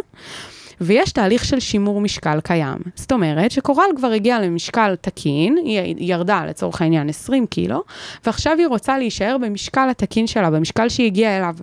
[0.80, 2.78] ויש תהליך של שימור משקל קיים.
[2.94, 7.82] זאת אומרת שקורל כבר הגיעה למשקל תקין, היא ירדה לצורך העניין 20 קילו,
[8.24, 11.54] ועכשיו היא רוצה להישאר במשקל התקין שלה, במשקל שהיא הגיעה אליו.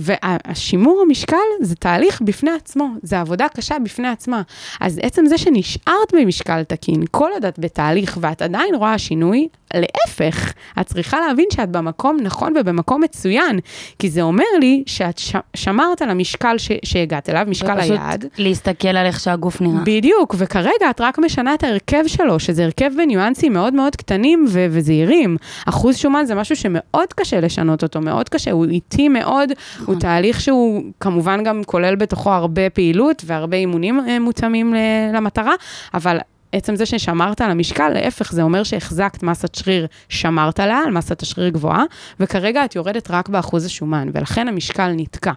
[0.00, 4.42] והשימור המשקל זה תהליך בפני עצמו, זה עבודה קשה בפני עצמה.
[4.80, 10.52] אז עצם זה שנשארת במשקל תקין, כל עוד את בתהליך ואת עדיין רואה שינוי, להפך,
[10.80, 13.58] את צריכה להבין שאת במקום נכון ובמקום מצוין,
[13.98, 15.36] כי זה אומר לי שאת ש...
[15.56, 16.70] שמרת על המשקל ש...
[16.84, 18.24] שהגעת אליו, משקל היעד.
[18.38, 19.80] להסתכל על איך שהגוף נראה.
[19.84, 24.66] בדיוק, וכרגע את רק משנה את ההרכב שלו, שזה הרכב בניואנסים מאוד מאוד קטנים ו...
[24.70, 25.36] וזהירים.
[25.66, 29.52] אחוז שומן זה משהו שמאוד קשה לשנות אותו, מאוד קשה, הוא איטי מאוד,
[29.90, 29.94] נכון.
[29.94, 34.74] הוא תהליך שהוא כמובן גם כולל בתוכו הרבה פעילות והרבה אימונים אה, מותאמים
[35.12, 35.52] למטרה,
[35.94, 36.18] אבל
[36.52, 41.22] עצם זה ששמרת על המשקל, להפך, זה אומר שהחזקת מסת שריר, שמרת עליה, על מסת
[41.22, 41.84] השריר גבוהה,
[42.20, 45.32] וכרגע את יורדת רק באחוז השומן, ולכן המשקל נתקע.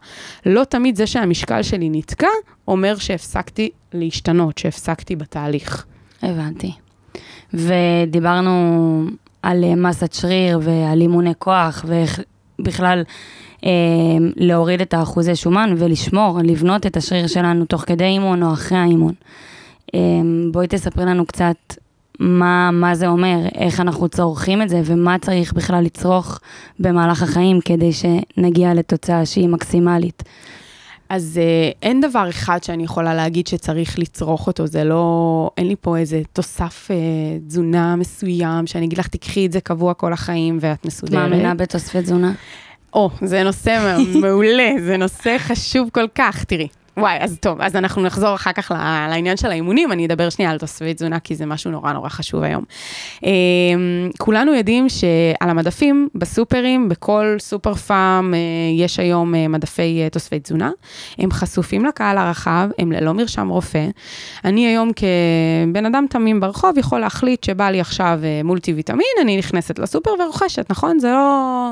[0.45, 2.27] לא תמיד זה שהמשקל שלי נתקע,
[2.67, 5.85] אומר שהפסקתי להשתנות, שהפסקתי בתהליך.
[6.23, 6.71] הבנתי.
[7.53, 9.05] ודיברנו
[9.41, 12.19] על אה, מסת שריר ועל אימוני כוח, ואיך
[12.59, 13.03] בכלל
[13.65, 13.69] אה,
[14.35, 19.13] להוריד את האחוזי שומן ולשמור, לבנות את השריר שלנו תוך כדי אימון או אחרי האימון.
[19.93, 21.55] אמ, בואי תספרי לנו קצת
[22.19, 26.39] מה, מה זה אומר, איך אנחנו צורכים את זה ומה צריך בכלל לצרוך
[26.79, 30.23] במהלך החיים כדי שנגיע לתוצאה שהיא מקסימלית.
[31.09, 35.75] אז אה, אין דבר אחד שאני יכולה להגיד שצריך לצרוך אותו, זה לא, אין לי
[35.81, 36.95] פה איזה תוסף אה,
[37.47, 41.29] תזונה מסוים, שאני אגיד לך, תקחי את זה קבוע כל החיים ואת מסודרת.
[41.29, 42.33] מאמינה בתוספי תזונה?
[42.93, 46.67] או, זה נושא מעולה, זה נושא חשוב כל כך, תראי.
[46.97, 48.71] וואי, אז טוב, אז אנחנו נחזור אחר כך
[49.09, 52.43] לעניין של האימונים, אני אדבר שנייה על תוספי תזונה, כי זה משהו נורא נורא חשוב
[52.43, 52.63] היום.
[53.23, 53.29] אמ,
[54.19, 58.39] כולנו יודעים שעל המדפים, בסופרים, בכל סופר פארם, אה,
[58.83, 60.71] יש היום אה, מדפי אה, תוספי תזונה.
[61.17, 63.87] הם חשופים לקהל הרחב, הם ללא מרשם רופא.
[64.45, 69.79] אני היום כבן אדם תמים ברחוב יכול להחליט שבא לי עכשיו מולטי ויטמין, אני נכנסת
[69.79, 70.99] לסופר ורוכשת, נכון?
[70.99, 71.71] זה לא...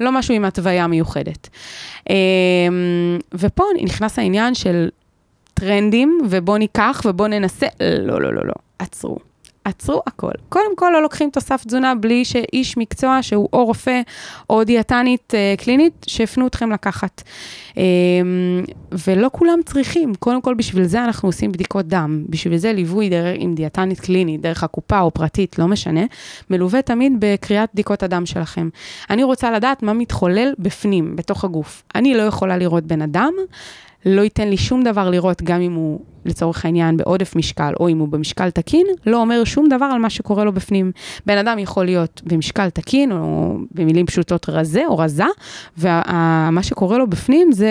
[0.00, 1.48] לא משהו עם התוויה מיוחדת.
[2.10, 4.88] אמ, ופה נכנס העניין של
[5.54, 7.66] טרנדים, ובוא ניקח ובוא ננסה,
[8.00, 9.27] לא, לא, לא, לא, עצרו.
[9.68, 10.30] עצרו הכל.
[10.48, 14.00] קודם כל, לא לוקחים תוסף תזונה בלי שאיש מקצוע, שהוא או רופא
[14.50, 17.22] או דיאטנית אה, קלינית, שהפנו אתכם לקחת.
[17.78, 17.82] אה,
[19.06, 22.24] ולא כולם צריכים, קודם כל, בשביל זה אנחנו עושים בדיקות דם.
[22.28, 26.04] בשביל זה ליווי דרך, עם דיאטנית קלינית, דרך הקופה או פרטית, לא משנה,
[26.50, 28.68] מלווה תמיד בקריאת בדיקות הדם שלכם.
[29.10, 31.82] אני רוצה לדעת מה מתחולל בפנים, בתוך הגוף.
[31.94, 33.32] אני לא יכולה לראות בן אדם,
[34.06, 37.98] לא ייתן לי שום דבר לראות, גם אם הוא לצורך העניין בעודף משקל, או אם
[37.98, 40.92] הוא במשקל תקין, לא אומר שום דבר על מה שקורה לו בפנים.
[41.26, 45.24] בן אדם יכול להיות במשקל תקין, או במילים פשוטות רזה או רזה,
[45.78, 47.68] ומה שקורה לו בפנים זה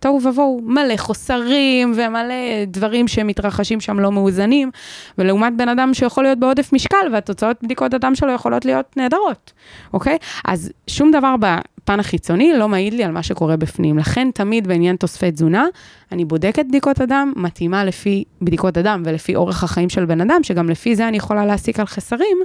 [0.00, 4.70] תוהו ובוהו, מלא חוסרים ומלא דברים שמתרחשים שם לא מאוזנים,
[5.18, 9.52] ולעומת בן אדם שיכול להיות בעודף משקל, והתוצאות בדיקות הדם שלו יכולות להיות נהדרות,
[9.92, 10.18] אוקיי?
[10.44, 13.98] אז שום דבר בפן החיצוני לא מעיד לי על מה שקורה בפנים.
[13.98, 15.66] לכן תמיד בעניין תוספי תזונה,
[16.12, 20.70] אני בודקת בדיקות הדם, מתאימה לפי בדיקות הדם ולפי אורך החיים של בן אדם, שגם
[20.70, 22.38] לפי זה אני יכולה להסיק על חסרים.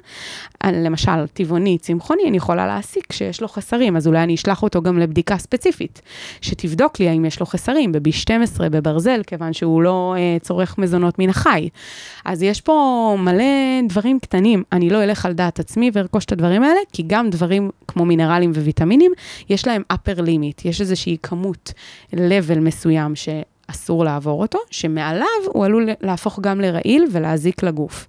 [0.63, 4.99] למשל, טבעוני, צמחוני, אני יכולה להסיק שיש לו חסרים, אז אולי אני אשלח אותו גם
[4.99, 6.01] לבדיקה ספציפית,
[6.41, 11.29] שתבדוק לי האם יש לו חסרים ב-B12, בברזל, כיוון שהוא לא אה, צורך מזונות מן
[11.29, 11.69] החי.
[12.25, 13.43] אז יש פה מלא
[13.89, 14.63] דברים קטנים.
[14.71, 18.51] אני לא אלך על דעת עצמי וארכוש את הדברים האלה, כי גם דברים כמו מינרלים
[18.51, 19.11] וויטמינים,
[19.49, 21.73] יש להם upper limit, יש איזושהי כמות,
[22.13, 23.29] level מסוים ש...
[23.69, 28.07] אסור לעבור אותו, שמעליו הוא עלול להפוך גם לרעיל ולהזיק לגוף.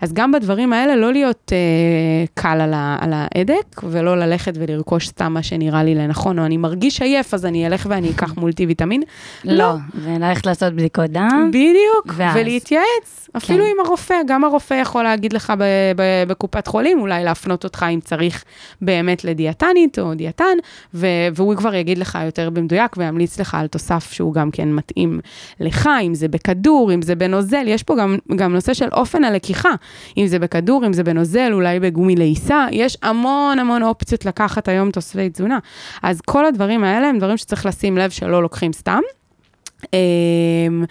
[0.00, 5.08] אז גם בדברים האלה לא להיות אה, קל על, ה, על ההדק, ולא ללכת ולרכוש
[5.08, 8.66] סתם מה שנראה לי לנכון, או אני מרגיש עייף, אז אני אלך ואני אקח מולטי
[8.66, 9.02] ויטמין.
[9.44, 9.74] לא, לא.
[9.94, 11.48] וללכת לעשות בדיקות דם.
[11.50, 12.36] בדיוק, ואז...
[12.36, 13.22] ולהתייעץ.
[13.36, 13.70] אפילו כן.
[13.70, 15.52] עם הרופא, גם הרופא יכול להגיד לך
[16.28, 18.44] בקופת חולים, אולי להפנות אותך אם צריך
[18.80, 20.56] באמת לדיאטנית או דיאטן,
[20.94, 25.01] והוא כבר יגיד לך יותר במדויק וימליץ לך על תוסף שהוא גם כן מתאים
[25.60, 29.70] לך, אם זה בכדור, אם זה בנוזל, יש פה גם, גם נושא של אופן הלקיחה,
[30.16, 34.90] אם זה בכדור, אם זה בנוזל, אולי בגומי לעיסה, יש המון המון אופציות לקחת היום
[34.90, 35.58] תוספי תזונה.
[36.02, 39.00] אז כל הדברים האלה הם דברים שצריך לשים לב שלא לוקחים סתם.
[39.92, 40.84] אמ,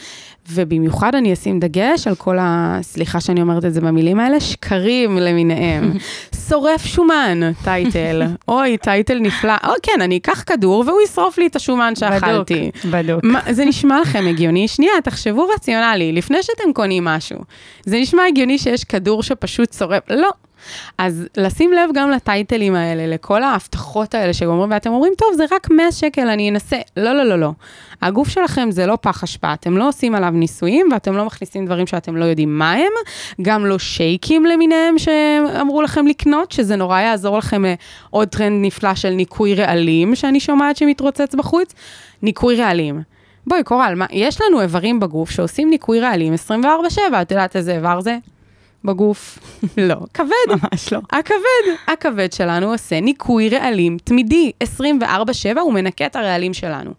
[0.49, 2.79] ובמיוחד אני אשים דגש על כל ה...
[2.81, 5.93] סליחה שאני אומרת את זה במילים האלה, שקרים למיניהם.
[6.49, 8.21] שורף שומן, טייטל.
[8.47, 9.53] אוי, טייטל נפלא.
[9.63, 12.71] או כן, אני אקח כדור והוא ישרוף לי את השומן שאכלתי.
[12.85, 13.25] בדוק, בדוק.
[13.49, 14.67] זה נשמע לכם הגיוני?
[14.67, 17.39] שנייה, תחשבו רציונלי, לפני שאתם קונים משהו.
[17.85, 20.03] זה נשמע הגיוני שיש כדור שפשוט שורף?
[20.09, 20.29] לא.
[20.97, 25.71] אז לשים לב גם לטייטלים האלה, לכל ההבטחות האלה שאומרים, ואתם אומרים, טוב, זה רק
[25.71, 26.77] 100 שקל, אני אנסה.
[26.97, 27.51] לא, לא, לא, לא.
[28.01, 31.87] הגוף שלכם זה לא פח אשפה, אתם לא עושים עליו ניסויים, ואתם לא מכניסים דברים
[31.87, 32.91] שאתם לא יודעים מה הם,
[33.41, 37.63] גם לא שייקים למיניהם שאמרו לכם לקנות, שזה נורא יעזור לכם
[38.09, 41.73] עוד טרנד נפלא של ניקוי רעלים, שאני שומעת שמתרוצץ בחוץ.
[42.21, 43.01] ניקוי רעלים.
[43.47, 46.65] בואי, קורל, מה, יש לנו איברים בגוף שעושים ניקוי רעלים 24-7,
[47.21, 48.17] את יודעת איזה איבר זה?
[48.85, 49.39] בגוף.
[49.77, 49.95] לא.
[50.13, 50.27] כבד.
[50.47, 50.99] ממש לא.
[51.11, 51.73] הכבד.
[51.87, 56.91] הכבד שלנו עושה ניקוי רעלים תמידי, 24-7, הוא מנקה את הרעלים שלנו.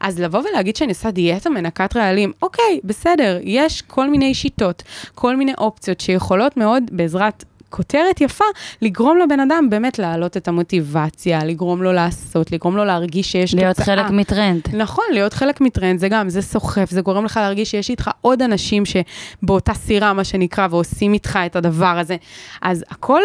[0.00, 4.82] אז לבוא ולהגיד שאני עושה דיאטה מנקת רעלים, אוקיי, בסדר, יש כל מיני שיטות,
[5.14, 8.44] כל מיני אופציות שיכולות מאוד, בעזרת כותרת יפה,
[8.82, 13.76] לגרום לבן אדם באמת להעלות את המוטיבציה, לגרום לו לעשות, לגרום לו להרגיש שיש להיות
[13.76, 13.94] תוצאה.
[13.94, 14.62] להיות חלק מטרנד.
[14.72, 18.42] נכון, להיות חלק מטרנד, זה גם, זה סוחף, זה גורם לך להרגיש שיש איתך עוד
[18.42, 22.16] אנשים שבאותה סירה, מה שנקרא, ועושים איתך את הדבר הזה.
[22.62, 23.22] אז הכל,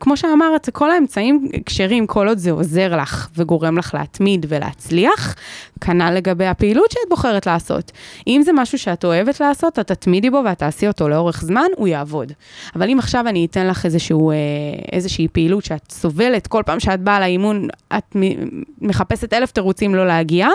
[0.00, 5.34] כמו שאמרת, כל האמצעים כשרים, כל עוד זה עוזר לך וגורם לך להתמיד ולהצליח,
[5.80, 7.92] כנ"ל לגבי הפעילות שאת בוחרת לעשות.
[8.26, 11.88] אם זה משהו שאת אוהבת לעשות, את תתמידי בו ואת תעשי אותו לאורך זמן, הוא
[11.88, 12.32] יעבוד.
[12.76, 14.36] אבל אם עכשיו אני אתן לך איזשהו, אה,
[14.92, 18.16] איזושהי פעילות שאת סובלת, כל פעם שאת באה לאימון, את
[18.80, 20.48] מחפשת אלף תירוצים לא להגיע,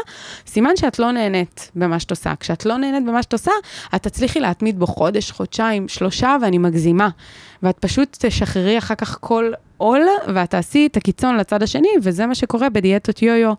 [0.48, 2.34] סימן שאת לא נהנית במה שאת עושה.
[2.40, 3.52] כשאת לא נהנית במה שאת עושה,
[3.96, 7.10] את תצליחי להתמיד בו חודש, חודשיים, שלושה, ואני מגזימה.
[7.64, 10.02] ואת פשוט תשחררי אחר כך כל עול,
[10.34, 13.54] ואת תעשי את הקיצון לצד השני, וזה מה שקורה בדיאטות יו-יו,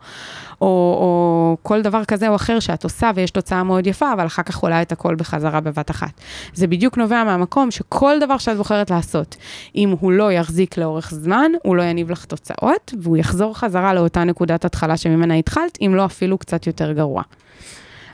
[0.61, 0.66] או,
[1.00, 4.56] או כל דבר כזה או אחר שאת עושה ויש תוצאה מאוד יפה, אבל אחר כך
[4.56, 6.20] עולה את הכל בחזרה בבת אחת.
[6.54, 9.37] זה בדיוק נובע מהמקום שכל דבר שאת בוחרת לעשות,
[9.76, 14.24] אם הוא לא יחזיק לאורך זמן, הוא לא יניב לך תוצאות, והוא יחזור חזרה לאותה
[14.24, 17.22] נקודת התחלה שממנה התחלת, אם לא אפילו קצת יותר גרוע.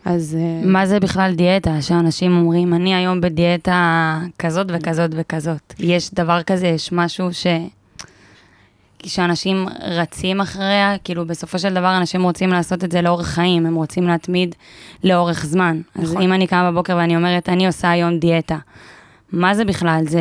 [0.04, 0.36] אז...
[0.40, 1.82] אה, מה זה בכלל דיאטה?
[1.82, 5.74] שאנשים אומרים, אני היום בדיאטה כזאת וכזאת וכזאת.
[5.78, 7.46] יש דבר כזה, יש משהו ש...
[9.08, 13.74] שאנשים רצים אחריה, כאילו בסופו של דבר אנשים רוצים לעשות את זה לאורך חיים, הם
[13.74, 14.54] רוצים להתמיד
[15.04, 15.80] לאורך זמן.
[15.96, 16.16] נכון.
[16.16, 18.56] אז אם אני קמה בבוקר ואני אומרת, אני עושה היום דיאטה,
[19.32, 20.00] מה זה בכלל?
[20.06, 20.20] זה,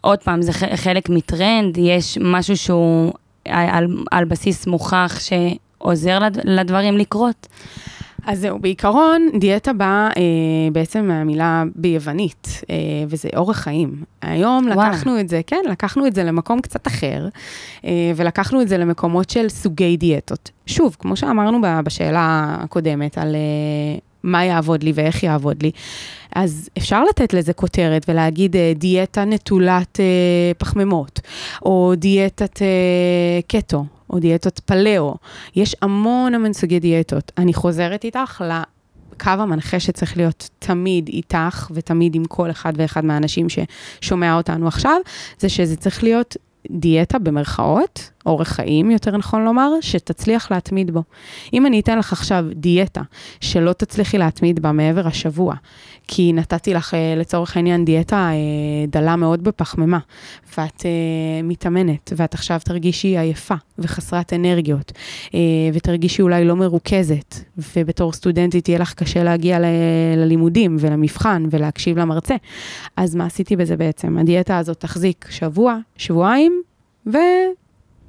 [0.00, 3.12] עוד פעם, זה חלק מטרנד, יש משהו שהוא
[3.48, 7.46] על, על בסיס מוכח שעוזר לדברים לקרות.
[8.28, 12.76] אז זהו, בעיקרון, דיאטה באה אה, בעצם מהמילה ביוונית, אה,
[13.08, 14.02] וזה אורח חיים.
[14.22, 14.90] היום וואלה.
[14.90, 17.28] לקחנו את זה, כן, לקחנו את זה למקום קצת אחר,
[17.84, 20.50] אה, ולקחנו את זה למקומות של סוגי דיאטות.
[20.66, 25.70] שוב, כמו שאמרנו בשאלה הקודמת על אה, מה יעבוד לי ואיך יעבוד לי,
[26.34, 30.04] אז אפשר לתת לזה כותרת ולהגיד אה, דיאטה נטולת אה,
[30.58, 31.20] פחמימות,
[31.64, 35.14] או דיאטת אה, קטו, או דיאטות פלאו.
[35.56, 37.32] יש המון המון סוגי דיאטות.
[37.38, 43.46] אני חוזרת איתך לקו המנחה שצריך להיות תמיד איתך ותמיד עם כל אחד ואחד מהאנשים
[43.48, 44.96] ששומע אותנו עכשיו,
[45.38, 46.36] זה שזה צריך להיות
[46.70, 51.02] דיאטה במרכאות, אורח חיים, יותר נכון לומר, שתצליח להתמיד בו.
[51.52, 53.02] אם אני אתן לך עכשיו דיאטה
[53.40, 55.54] שלא תצליחי להתמיד בה מעבר השבוע,
[56.08, 59.98] כי נתתי לך אה, לצורך העניין דיאטה אה, דלה מאוד בפחמימה,
[60.58, 60.90] ואת אה,
[61.42, 64.92] מתאמנת, ואת עכשיו תרגישי עייפה וחסרת אנרגיות,
[65.74, 67.34] ותרגישי אולי לא מרוכזת,
[67.76, 69.64] ובתור סטודנטית יהיה לך קשה להגיע ל-
[70.16, 72.34] ללימודים ולמבחן ולהקשיב למרצה.
[72.96, 74.18] אז מה עשיתי בזה בעצם?
[74.18, 76.62] הדיאטה הזאת תחזיק שבוע, שבועיים,
[77.06, 77.16] ו...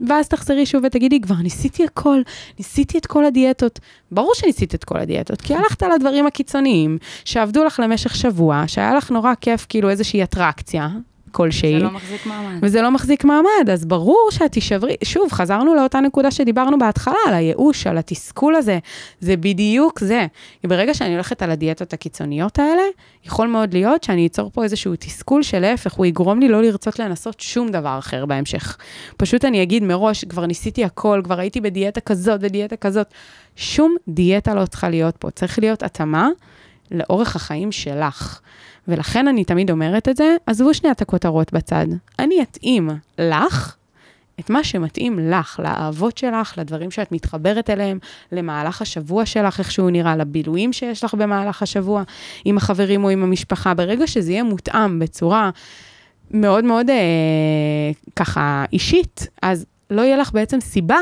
[0.07, 2.21] ואז תחזרי שוב ותגידי, כבר ניסיתי הכל,
[2.59, 3.79] ניסיתי את כל הדיאטות.
[4.11, 8.95] ברור שניסית את כל הדיאטות, כי הלכת על הדברים הקיצוניים, שעבדו לך למשך שבוע, שהיה
[8.95, 10.89] לך נורא כיף, כאילו איזושהי אטרקציה
[11.31, 11.79] כלשהי.
[11.79, 12.59] זה לא מחזיק מעמד.
[12.61, 17.33] וזה לא מחזיק מעמד, אז ברור שאת תישברי, שוב, חזרנו לאותה נקודה שדיברנו בהתחלה, על
[17.33, 18.79] הייאוש, על התסכול הזה,
[19.19, 20.27] זה בדיוק זה.
[20.63, 22.81] ברגע שאני הולכת על הדיאטות הקיצוניות האלה,
[23.25, 27.39] יכול מאוד להיות שאני אצור פה איזשהו תסכול שלהפך, הוא יגרום לי לא לרצות לנסות
[27.39, 28.77] שום דבר אחר בהמשך.
[29.17, 33.07] פשוט אני אגיד מראש, כבר ניסיתי הכל, כבר הייתי בדיאטה כזאת ודיאטה כזאת.
[33.55, 36.29] שום דיאטה לא צריכה להיות פה, צריך להיות התאמה
[36.91, 38.39] לאורך החיים שלך.
[38.89, 41.85] ולכן אני תמיד אומרת את זה, עזבו שנייה את הכותרות בצד.
[42.19, 43.75] אני אתאים לך
[44.39, 47.99] את מה שמתאים לך, לאהבות שלך, לדברים שאת מתחברת אליהם,
[48.31, 52.03] למהלך השבוע שלך, איך שהוא נראה, לבילויים שיש לך במהלך השבוע,
[52.45, 53.73] עם החברים או עם המשפחה.
[53.73, 55.49] ברגע שזה יהיה מותאם בצורה
[56.31, 56.95] מאוד מאוד אה,
[58.15, 60.97] ככה אישית, אז לא יהיה לך בעצם סיבה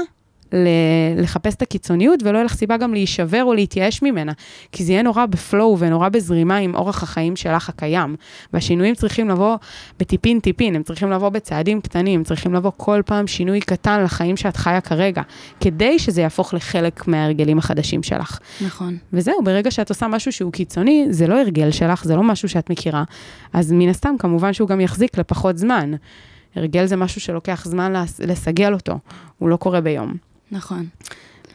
[1.18, 4.32] לחפש את הקיצוניות, ולא יהיה לך סיבה גם להישבר או להתייאש ממנה,
[4.72, 8.16] כי זה יהיה נורא בפלואו ונורא בזרימה עם אורח החיים שלך הקיים.
[8.54, 9.58] והשינויים צריכים לבוא
[10.00, 14.58] בטיפין-טיפין, הם צריכים לבוא בצעדים קטנים, הם צריכים לבוא כל פעם שינוי קטן לחיים שאת
[14.58, 15.22] חיה כרגע,
[15.60, 18.40] כדי שזה יהפוך לחלק מההרגלים החדשים שלך.
[18.62, 18.98] נכון.
[19.14, 22.70] וזהו, ברגע שאת עושה משהו שהוא קיצוני, זה לא הרגל שלך, זה לא משהו שאת
[22.70, 23.04] מכירה,
[23.54, 25.92] אז מן הסתם, כמובן שהוא גם יחזיק לפחות זמן.
[26.56, 29.00] הרגל זה משהו שלוקח זמן לס- לסגל אותו,
[29.38, 30.14] הוא לא קורה ביום.
[30.52, 30.86] נכון.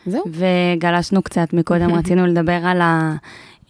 [0.07, 0.25] זהו.
[0.29, 2.81] וגלשנו קצת מקודם, רצינו לדבר על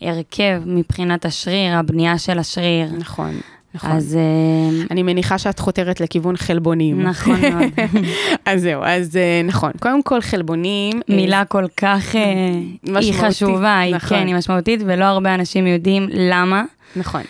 [0.00, 2.88] ההרכב מבחינת השריר, הבנייה של השריר.
[2.98, 3.40] נכון,
[3.74, 3.90] נכון.
[3.90, 7.02] אז אה, אני מניחה שאת חותרת לכיוון חלבונים.
[7.02, 7.72] נכון מאוד.
[8.46, 9.72] אז זהו, אז אה, נכון.
[9.80, 11.00] קודם כל, חלבונים...
[11.11, 14.08] אה, מילה כל כך, אה, היא משמעותית, חשובה, היא נכון.
[14.08, 16.64] כן, היא משמעותית, ולא הרבה אנשים יודעים למה.
[16.96, 17.22] נכון,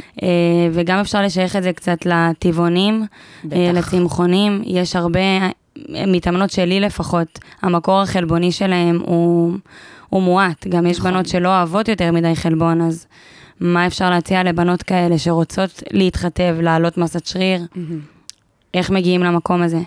[0.72, 3.06] וגם אפשר לשייך את זה קצת לטבעונים,
[3.44, 3.56] בטח.
[3.74, 4.62] לצמחונים.
[4.66, 5.20] יש הרבה
[5.88, 9.52] מתאמנות שלי לפחות, המקור החלבוני שלהם הוא,
[10.08, 10.66] הוא מועט.
[10.66, 11.10] גם יש נכון.
[11.10, 13.06] בנות שלא אוהבות יותר מדי חלבון, אז
[13.60, 17.62] מה אפשר להציע לבנות כאלה שרוצות להתחתב, להעלות מסת שריר?
[18.74, 19.80] איך מגיעים למקום הזה?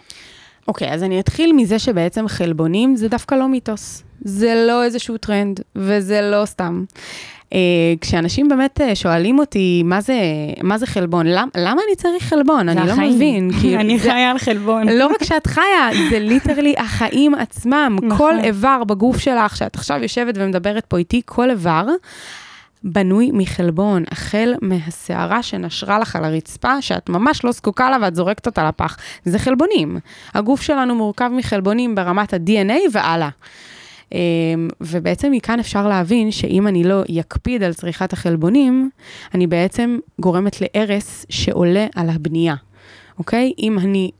[0.67, 4.03] אוקיי, אז אני אתחיל מזה שבעצם חלבונים זה דווקא לא מיתוס.
[4.21, 6.84] זה לא איזשהו טרנד, וזה לא סתם.
[7.49, 7.58] Uh,
[8.01, 10.13] כשאנשים באמת uh, שואלים אותי, מה זה,
[10.63, 11.27] מה זה חלבון?
[11.27, 12.69] למ, למה אני צריך חלבון?
[12.69, 13.15] אני לא החיים.
[13.15, 13.51] מבין.
[13.62, 14.89] כאילו, אני זה- חיה על חלבון.
[14.89, 15.63] לא רק שאת חיה,
[16.10, 17.97] זה ליטרלי החיים עצמם.
[18.01, 18.17] נכון.
[18.17, 21.86] כל איבר בגוף שלך, שאת עכשיו יושבת ומדברת פה איתי, כל איבר
[22.84, 28.45] בנוי מחלבון, החל מהסערה שנשרה לך על הרצפה, שאת ממש לא זקוקה לה ואת זורקת
[28.45, 28.97] אותה לפח.
[29.25, 29.97] זה חלבונים.
[30.34, 33.29] הגוף שלנו מורכב מחלבונים ברמת ה-DNA והלאה.
[34.11, 38.89] אמ, ובעצם מכאן אפשר להבין שאם אני לא יקפיד על צריכת החלבונים,
[39.33, 42.55] אני בעצם גורמת להרס שעולה על הבנייה,
[43.19, 43.53] אוקיי?
[43.59, 44.11] אם אני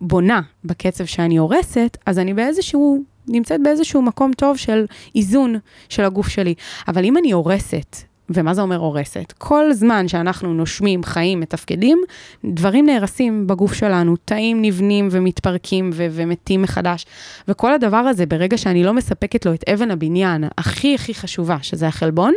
[0.00, 5.56] בונה בקצב שאני הורסת, אז אני באיזשהו, נמצאת באיזשהו מקום טוב של איזון
[5.88, 6.54] של הגוף שלי.
[6.88, 7.96] אבל אם אני הורסת,
[8.30, 9.32] ומה זה אומר הורסת?
[9.38, 12.02] כל זמן שאנחנו נושמים, חיים, מתפקדים,
[12.44, 17.06] דברים נהרסים בגוף שלנו, תאים נבנים ומתפרקים ו- ומתים מחדש.
[17.48, 21.88] וכל הדבר הזה, ברגע שאני לא מספקת לו את אבן הבניין הכי הכי חשובה, שזה
[21.88, 22.34] החלבון,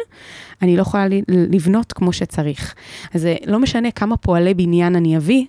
[0.61, 2.75] אני לא יכולה לבנות כמו שצריך.
[3.13, 5.45] אז זה לא משנה כמה פועלי בניין אני אביא,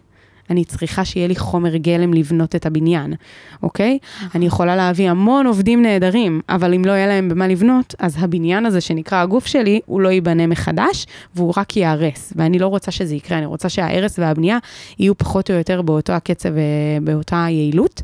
[0.51, 3.15] אני צריכה שיהיה לי חומר גלם לבנות את הבניין,
[3.63, 3.99] אוקיי?
[4.35, 8.67] אני יכולה להביא המון עובדים נהדרים, אבל אם לא יהיה להם במה לבנות, אז הבניין
[8.67, 12.33] הזה שנקרא הגוף שלי, הוא לא ייבנה מחדש, והוא רק ייהרס.
[12.37, 14.59] ואני לא רוצה שזה יקרה, אני רוצה שההרס והבנייה
[14.99, 16.51] יהיו פחות או יותר באותו הקצב
[17.03, 18.03] ובאותה יעילות.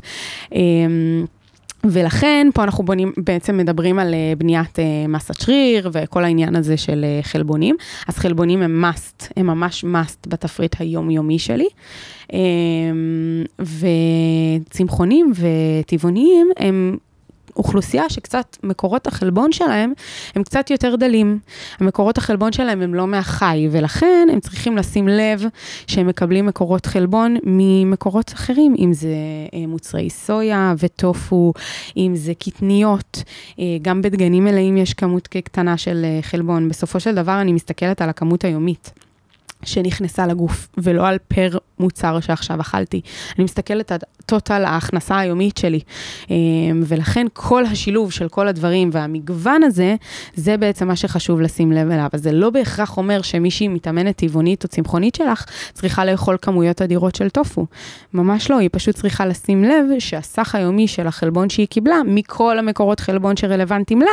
[1.85, 6.55] אמ, ולכן פה אנחנו בונים, בעצם מדברים על אה, בניית אה, מסת שריר וכל העניין
[6.55, 7.75] הזה של אה, חלבונים.
[8.07, 11.67] אז חלבונים הם must, הם ממש must בתפריט היומיומי שלי.
[12.33, 12.39] אה,
[14.69, 16.97] וצמחונים וטבעוניים הם
[17.55, 19.93] אוכלוסייה שקצת מקורות החלבון שלהם
[20.35, 21.39] הם קצת יותר דלים.
[21.79, 25.45] המקורות החלבון שלהם הם לא מהחי, ולכן הם צריכים לשים לב
[25.87, 29.15] שהם מקבלים מקורות חלבון ממקורות אחרים, אם זה
[29.53, 31.53] אה, מוצרי סויה וטופו,
[31.97, 33.23] אם זה קטניות,
[33.59, 36.69] אה, גם בדגנים מלאים יש כמות קטנה של אה, חלבון.
[36.69, 39.02] בסופו של דבר אני מסתכלת על הכמות היומית.
[39.65, 43.01] שנכנסה לגוף, ולא על פר מוצר שעכשיו אכלתי.
[43.37, 45.79] אני מסתכלת על טוטל ההכנסה היומית שלי,
[46.29, 46.35] אמ,
[46.85, 49.95] ולכן כל השילוב של כל הדברים והמגוון הזה,
[50.35, 52.09] זה בעצם מה שחשוב לשים לב אליו.
[52.13, 57.15] אז זה לא בהכרח אומר שמישהי מתאמנת טבעונית או צמחונית שלך, צריכה לאכול כמויות אדירות
[57.15, 57.65] של טופו.
[58.13, 62.99] ממש לא, היא פשוט צריכה לשים לב שהסך היומי של החלבון שהיא קיבלה, מכל המקורות
[62.99, 64.11] חלבון שרלוונטיים לה,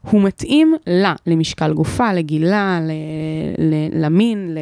[0.00, 2.90] הוא מתאים לה, למשקל גופה, לגילה, ל,
[3.58, 4.56] ל, למין,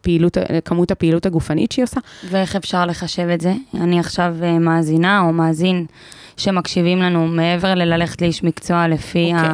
[0.00, 2.00] לפעילות, לכמות הפעילות הגופנית שהיא עושה.
[2.30, 3.52] ואיך אפשר לחשב את זה?
[3.74, 5.86] אני עכשיו אה, מאזינה או מאזין
[6.36, 9.36] שמקשיבים לנו מעבר לללכת לאיש מקצוע לפי okay.
[9.36, 9.50] אוקיי.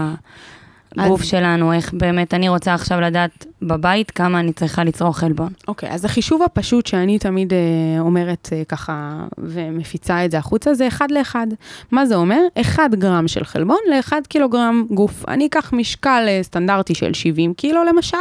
[0.98, 5.52] הגוף שלנו, איך באמת, אני רוצה עכשיו לדעת בבית כמה אני צריכה לצרוך חלבון.
[5.68, 7.58] אוקיי, אז החישוב הפשוט שאני תמיד אה,
[8.00, 11.46] אומרת אה, ככה ומפיצה את זה החוצה, זה אחד לאחד.
[11.90, 12.40] מה זה אומר?
[12.60, 15.24] אחד גרם של חלבון לאחד קילוגרם גוף.
[15.28, 18.16] אני אקח משקל אה, סטנדרטי של 70 קילו למשל,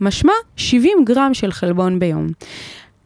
[0.00, 2.26] משמע 70 גרם של חלבון ביום.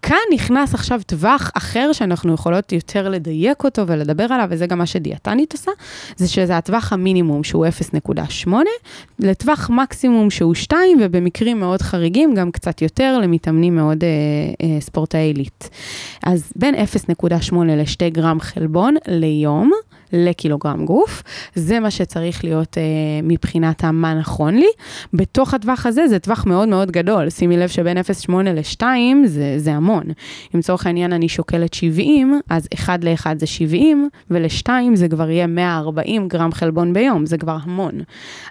[0.02, 4.86] כאן נכנס עכשיו טווח אחר שאנחנו יכולות יותר לדייק אותו ולדבר עליו, וזה גם מה
[4.86, 5.70] שדיאטנית עושה,
[6.16, 7.66] זה שזה הטווח המינימום שהוא
[8.46, 8.50] 0.8,
[9.18, 14.08] לטווח מקסימום שהוא 2, ובמקרים מאוד חריגים גם קצת יותר למתאמנים מאוד אה,
[14.66, 15.70] אה, ספורטאי עילית.
[16.24, 19.70] אז בין 0.8 ל-2 גרם חלבון ליום.
[20.12, 21.22] לקילוגרם גוף,
[21.54, 22.82] זה מה שצריך להיות אה,
[23.22, 24.68] מבחינת מה נכון לי.
[25.12, 28.82] בתוך הטווח הזה זה טווח מאוד מאוד גדול, שימי לב שבין 0.8 ל-2
[29.26, 30.04] זה, זה המון.
[30.54, 35.46] אם לצורך העניין אני שוקלת 70, אז 1 ל-1 זה 70, ול-2 זה כבר יהיה
[35.46, 37.92] 140 גרם חלבון ביום, זה כבר המון.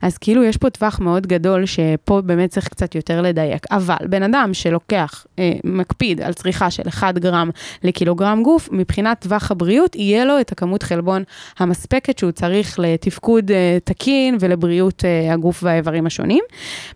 [0.02, 3.66] אז כאילו יש פה טווח מאוד גדול שפה באמת צריך קצת יותר לדייק.
[3.72, 7.50] אבל בן אדם שלוקח, אה, מקפיד על צריכה של 1 גרם
[7.84, 11.24] לקילוגרם גוף, מבחינת טווח הבריאות, יהיה לו את הכמות חלבון
[11.58, 16.44] המספקת שהוא צריך לתפקוד אה, תקין ולבריאות אה, הגוף והאיברים השונים.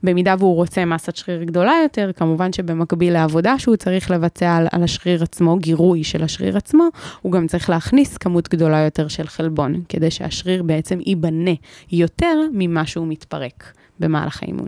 [0.03, 4.83] במידה והוא רוצה מסת שריר גדולה יותר, כמובן שבמקביל לעבודה שהוא צריך לבצע על, על
[4.83, 6.87] השריר עצמו, גירוי של השריר עצמו,
[7.21, 11.51] הוא גם צריך להכניס כמות גדולה יותר של חלבון, כדי שהשריר בעצם ייבנה
[11.91, 14.67] יותר ממה שהוא מתפרק במהלך האימון.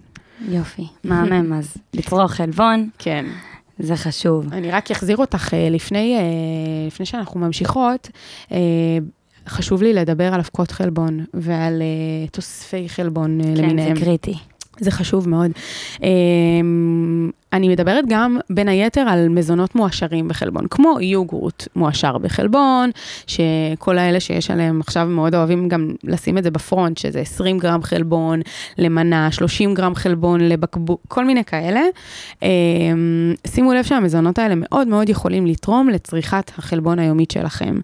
[0.50, 3.26] יופי, מהמם, אז לצרוך חלבון, כן.
[3.80, 4.54] זה חשוב.
[4.54, 6.18] אני רק אחזיר אותך אה, לפני,
[6.88, 8.10] לפני שאנחנו ממשיכות.
[9.46, 13.96] אה, חשוב לי לדבר על אבקות חלבון ועל אה, תוספי חלבון אה, כן, למיניהם.
[13.96, 14.34] זה קריטי.
[14.80, 15.52] זה חשוב מאוד.
[16.04, 22.90] אמ, אני מדברת גם בין היתר על מזונות מועשרים בחלבון, כמו יוגורט מועשר בחלבון,
[23.28, 27.84] שכל האלה שיש עליהם עכשיו מאוד אוהבים גם לשים את זה בפרונט, שזה 20 גרם
[27.84, 28.42] חלבון
[28.78, 31.82] למנה, 30 גרם חלבון לבקבוק, כל מיני כאלה.
[32.44, 37.80] אמ, שימו לב שהמזונות האלה מאוד מאוד יכולים לתרום לצריכת החלבון היומית שלכם.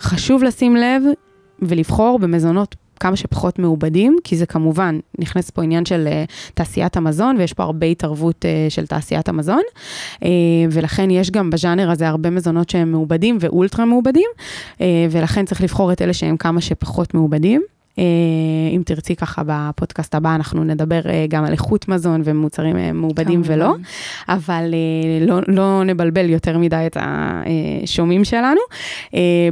[0.00, 1.02] חשוב לשים לב
[1.62, 7.36] ולבחור במזונות כמה שפחות מעובדים, כי זה כמובן, נכנס פה עניין של uh, תעשיית המזון,
[7.38, 9.62] ויש פה הרבה התערבות uh, של תעשיית המזון,
[10.14, 10.26] uh,
[10.70, 14.28] ולכן יש גם בז'אנר הזה הרבה מזונות שהם מעובדים ואולטרה מעובדים,
[14.74, 14.80] uh,
[15.10, 17.62] ולכן צריך לבחור את אלה שהם כמה שפחות מעובדים.
[17.94, 17.98] Uh,
[18.76, 23.42] אם תרצי ככה בפודקאסט הבא, אנחנו נדבר uh, גם על איכות מזון ומוצרים uh, מעובדים.
[23.44, 23.74] ולא,
[24.28, 24.74] אבל
[25.20, 28.60] לא, לא נבלבל יותר מדי את השומעים שלנו.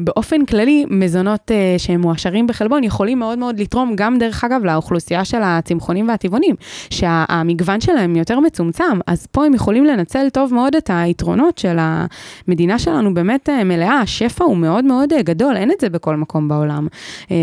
[0.01, 5.40] באופן כללי, מזונות שהם מועשרים בחלבון יכולים מאוד מאוד לתרום גם, דרך אגב, לאוכלוסייה של
[5.43, 6.55] הצמחונים והטבעונים,
[6.90, 12.78] שהמגוון שלהם יותר מצומצם, אז פה הם יכולים לנצל טוב מאוד את היתרונות של המדינה
[12.78, 16.86] שלנו, באמת מלאה, השפע הוא מאוד מאוד גדול, אין את זה בכל מקום בעולם.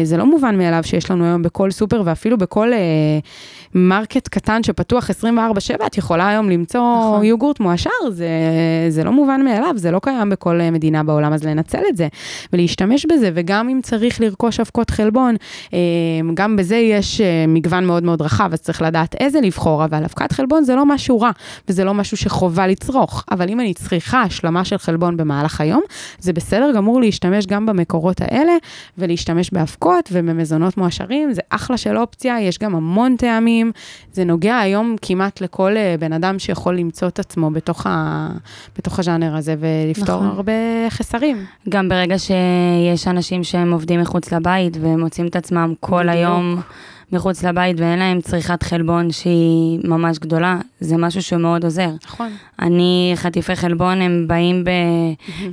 [0.03, 2.79] זה לא מובן מאליו שיש לנו היום בכל סופר ואפילו בכל אה,
[3.75, 7.23] מרקט קטן שפתוח 24/7, את יכולה היום למצוא נכון.
[7.23, 8.29] יוגורט מועשר, זה,
[8.89, 12.07] זה לא מובן מאליו, זה לא קיים בכל אה, מדינה בעולם, אז לנצל את זה
[12.53, 15.35] ולהשתמש בזה, וגם אם צריך לרכוש אבקות חלבון,
[15.73, 15.79] אה,
[16.33, 20.31] גם בזה יש אה, מגוון מאוד מאוד רחב, אז צריך לדעת איזה לבחור, אבל אבקת
[20.31, 21.31] חלבון זה לא משהו רע,
[21.67, 25.81] וזה לא משהו שחובה לצרוך, אבל אם אני צריכה השלמה של חלבון במהלך היום,
[26.19, 28.53] זה בסדר גמור להשתמש גם במקורות האלה,
[28.97, 33.71] ולהשתמש באבקות ובמזונות מועשרים, זה אחלה של אופציה, יש גם המון טעמים.
[34.13, 38.27] זה נוגע היום כמעט לכל אה, בן אדם שיכול למצוא את עצמו בתוך, ה,
[38.77, 40.27] בתוך הז'אנר הזה ולפתור נכון.
[40.27, 40.53] הרבה
[40.89, 41.45] חסרים.
[41.69, 46.13] גם ברגע שיש אנשים שהם עובדים מחוץ לבית והם מוצאים את עצמם כל בדיוק.
[46.15, 46.61] היום
[47.11, 51.89] מחוץ לבית ואין להם צריכת חלבון שהיא ממש גדולה, זה משהו שמאוד עוזר.
[52.05, 52.31] נכון.
[52.61, 54.63] אני, חטיפי חלבון, הם באים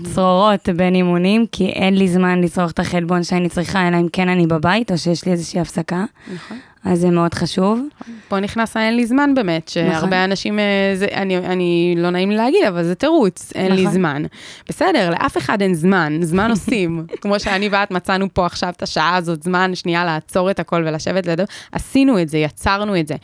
[0.00, 4.28] בצרורות בין אימונים, כי אין לי זמן לצרוך את החלבון שאני צריכה, אלא אם כן
[4.28, 6.04] אני בבית, או שיש לי איזושהי הפסקה,
[6.34, 6.59] נכון.
[6.87, 7.80] אז זה מאוד חשוב.
[8.28, 9.93] פה נכנס האין לי זמן באמת, נכון.
[9.93, 10.64] שהרבה אנשים, אה,
[10.95, 13.95] זה, אני, אני, לא נעים לי להגיד, אבל זה תירוץ, אין לי נכון.
[13.95, 14.22] זמן.
[14.68, 17.07] בסדר, לאף אחד אין זמן, זמן עושים.
[17.20, 21.26] כמו שאני ואת מצאנו פה עכשיו את השעה הזאת, זמן שנייה לעצור את הכל ולשבת
[21.26, 23.14] לידו, עשינו את זה, יצרנו את זה.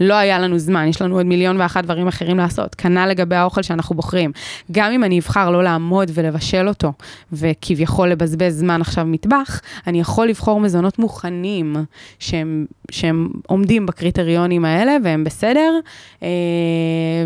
[0.00, 2.74] לא היה לנו זמן, יש לנו עוד מיליון ואחת דברים אחרים לעשות.
[2.74, 4.32] כנ"ל לגבי האוכל שאנחנו בוחרים.
[4.72, 6.92] גם אם אני אבחר לא לעמוד ולבשל אותו,
[7.32, 11.76] וכביכול לבזבז זמן עכשיו מטבח, אני יכול לבחור מזונות מוכנים,
[12.18, 13.11] שהם, שהם
[13.46, 15.78] עומדים בקריטריונים האלה, והם בסדר.
[16.22, 16.28] אה,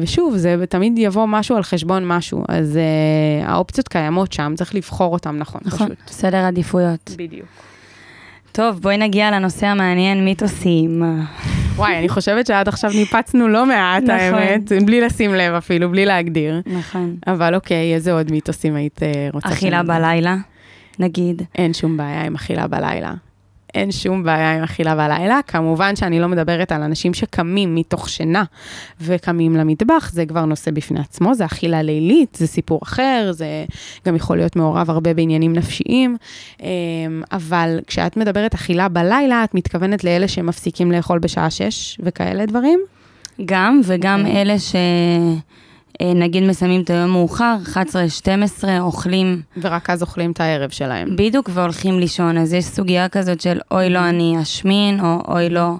[0.02, 5.12] ושוב, זה תמיד יבוא משהו על חשבון משהו, אז אה, האופציות קיימות שם, צריך לבחור
[5.12, 5.98] אותם נכון, נכון, פשוט.
[6.06, 7.10] סדר עדיפויות.
[7.16, 7.46] בדיוק.
[8.52, 11.02] טוב, בואי נגיע לנושא המעניין, מיתוסים.
[11.76, 14.14] וואי, אני חושבת שעד עכשיו ניפצנו לא מעט, נכון.
[14.14, 16.60] האמת, בלי לשים לב אפילו, בלי להגדיר.
[16.66, 17.16] נכון.
[17.26, 19.48] אבל אוקיי, איזה עוד מיתוסים היית אה, רוצה?
[19.48, 19.82] אכילה?
[19.82, 20.36] בלילה,
[20.98, 21.42] נגיד.
[21.54, 23.14] אין שום בעיה עם אכילה בלילה.
[23.76, 25.40] אין שום בעיה עם אכילה בלילה.
[25.46, 28.44] כמובן שאני לא מדברת על אנשים שקמים מתוך שינה
[29.00, 33.46] וקמים למטבח, זה כבר נושא בפני עצמו, זה אכילה לילית, זה סיפור אחר, זה
[34.06, 36.16] גם יכול להיות מעורב הרבה בעניינים נפשיים.
[36.60, 36.66] אמ,
[37.32, 42.80] אבל כשאת מדברת אכילה בלילה, את מתכוונת לאלה שמפסיקים לאכול בשעה 6 וכאלה דברים?
[43.44, 44.42] גם, וגם אוקיי.
[44.42, 44.74] אלה ש...
[46.00, 47.76] אה, נגיד מסיימים את היום מאוחר, 11-12,
[48.80, 51.16] אוכלים ורק אז אוכלים את הערב שלהם.
[51.16, 52.38] בדיוק והולכים לישון.
[52.38, 55.72] אז יש סוגיה כזאת של אוי לא אני אשמין, או אוי לא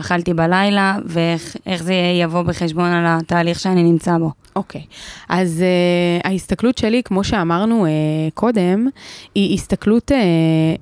[0.00, 4.30] אכלתי בלילה, ואיך איך זה יבוא בחשבון על התהליך שאני נמצא בו.
[4.56, 4.82] אוקיי,
[5.28, 7.88] אז uh, ההסתכלות שלי, כמו שאמרנו uh,
[8.34, 8.88] קודם,
[9.34, 10.14] היא הסתכלות uh,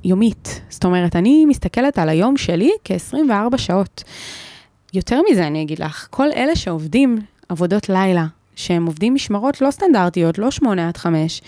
[0.05, 0.61] יומית.
[0.68, 4.05] זאת אומרת, אני מסתכלת על היום שלי כ-24 שעות.
[4.95, 7.18] יותר מזה אני אגיד לך, כל אלה שעובדים
[7.49, 8.26] עבודות לילה,
[8.57, 11.42] שהם עובדים משמרות לא סטנדרטיות, לא שמונה עד חמש.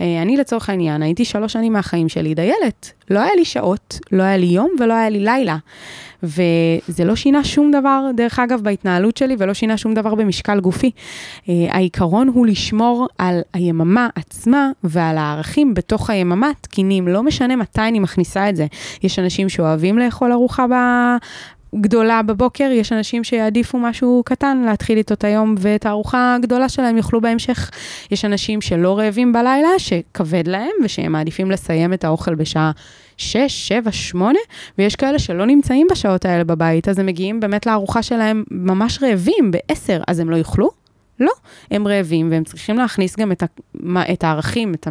[0.00, 2.92] אה, אני לצורך העניין, הייתי שלוש שנים מהחיים שלי דיילת.
[3.10, 5.56] לא היה לי שעות, לא היה לי יום ולא היה לי לילה.
[6.22, 10.90] וזה לא שינה שום דבר, דרך אגב, בהתנהלות שלי, ולא שינה שום דבר במשקל גופי.
[11.48, 17.80] אה, העיקרון הוא לשמור על היממה עצמה ועל הערכים בתוך היממה תקינים, לא משנה מתי
[17.80, 18.66] אני מכניסה את זה.
[19.02, 20.66] יש אנשים שאוהבים לאכול ארוחה.
[21.74, 26.96] גדולה בבוקר, יש אנשים שיעדיפו משהו קטן להתחיל איתו את היום, ואת הארוחה הגדולה שלהם
[26.96, 27.70] יאכלו בהמשך.
[28.10, 32.70] יש אנשים שלא רעבים בלילה, שכבד להם, ושהם מעדיפים לסיים את האוכל בשעה
[33.16, 34.38] 6, 7, 8,
[34.78, 39.50] ויש כאלה שלא נמצאים בשעות האלה בבית, אז הם מגיעים באמת לארוחה שלהם ממש רעבים,
[39.50, 40.70] ב-10, אז הם לא יאכלו?
[41.20, 41.32] לא,
[41.70, 44.86] הם רעבים, והם צריכים להכניס גם את, ה- את הערכים, את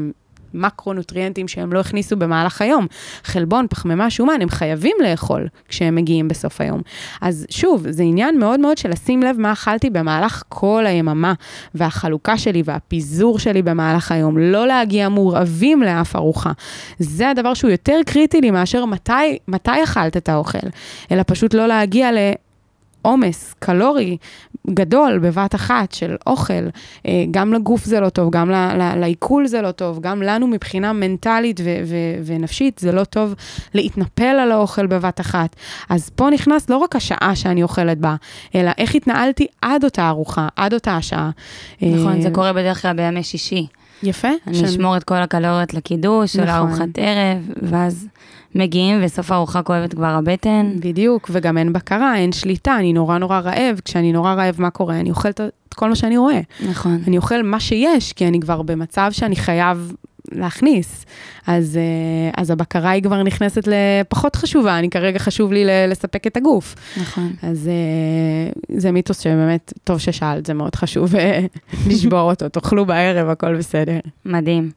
[0.53, 2.87] המקרונוטריאנטים שהם לא הכניסו במהלך היום.
[3.23, 6.81] חלבון, פחמימה, שומן, הם חייבים לאכול כשהם מגיעים בסוף היום.
[7.21, 11.33] אז שוב, זה עניין מאוד מאוד של לשים לב מה אכלתי במהלך כל היממה,
[11.75, 16.51] והחלוקה שלי והפיזור שלי במהלך היום, לא להגיע מורעבים לאף ארוחה.
[16.99, 20.67] זה הדבר שהוא יותר קריטי לי מאשר מתי, מתי אכלת את האוכל,
[21.11, 22.17] אלא פשוט לא להגיע ל...
[23.01, 24.17] עומס קלורי
[24.69, 26.53] גדול בבת אחת של אוכל,
[27.07, 28.49] אה, גם לגוף זה לא טוב, גם
[28.97, 31.95] לעיכול זה לא טוב, גם לנו מבחינה מנטלית ו- ו-
[32.25, 33.35] ונפשית זה לא טוב
[33.73, 35.55] להתנפל על האוכל בבת אחת.
[35.89, 38.15] אז פה נכנס לא רק השעה שאני אוכלת בה,
[38.55, 41.29] אלא איך התנהלתי עד אותה ארוחה, עד אותה השעה.
[41.81, 43.67] נכון, אה, זה קורה בדרך כלל בימי שישי.
[44.03, 44.27] יפה.
[44.47, 46.49] אני שאני- אשמור את כל הקלוריות לקידוש, נכון.
[46.49, 48.07] ארוחת ערב, ואז
[48.55, 50.71] מגיעים, וסוף הארוחה כואבת כבר הבטן.
[50.79, 54.99] בדיוק, וגם אין בקרה, אין שליטה, אני נורא נורא רעב, כשאני נורא רעב, מה קורה?
[54.99, 56.39] אני אוכלת את כל מה שאני רואה.
[56.69, 56.99] נכון.
[57.07, 59.93] אני אוכל מה שיש, כי אני כבר במצב שאני חייב
[60.31, 61.05] להכניס.
[61.47, 66.37] אז, אה, אז הבקרה היא כבר נכנסת לפחות חשובה, אני כרגע חשוב לי לספק את
[66.37, 66.75] הגוף.
[67.01, 67.33] נכון.
[67.41, 71.45] אז אה, זה מיתוס שבאמת, טוב ששאלת, זה מאוד חשוב אה,
[71.89, 73.99] לשבור אותו, תאכלו בערב, הכל בסדר.
[74.25, 74.71] מדהים.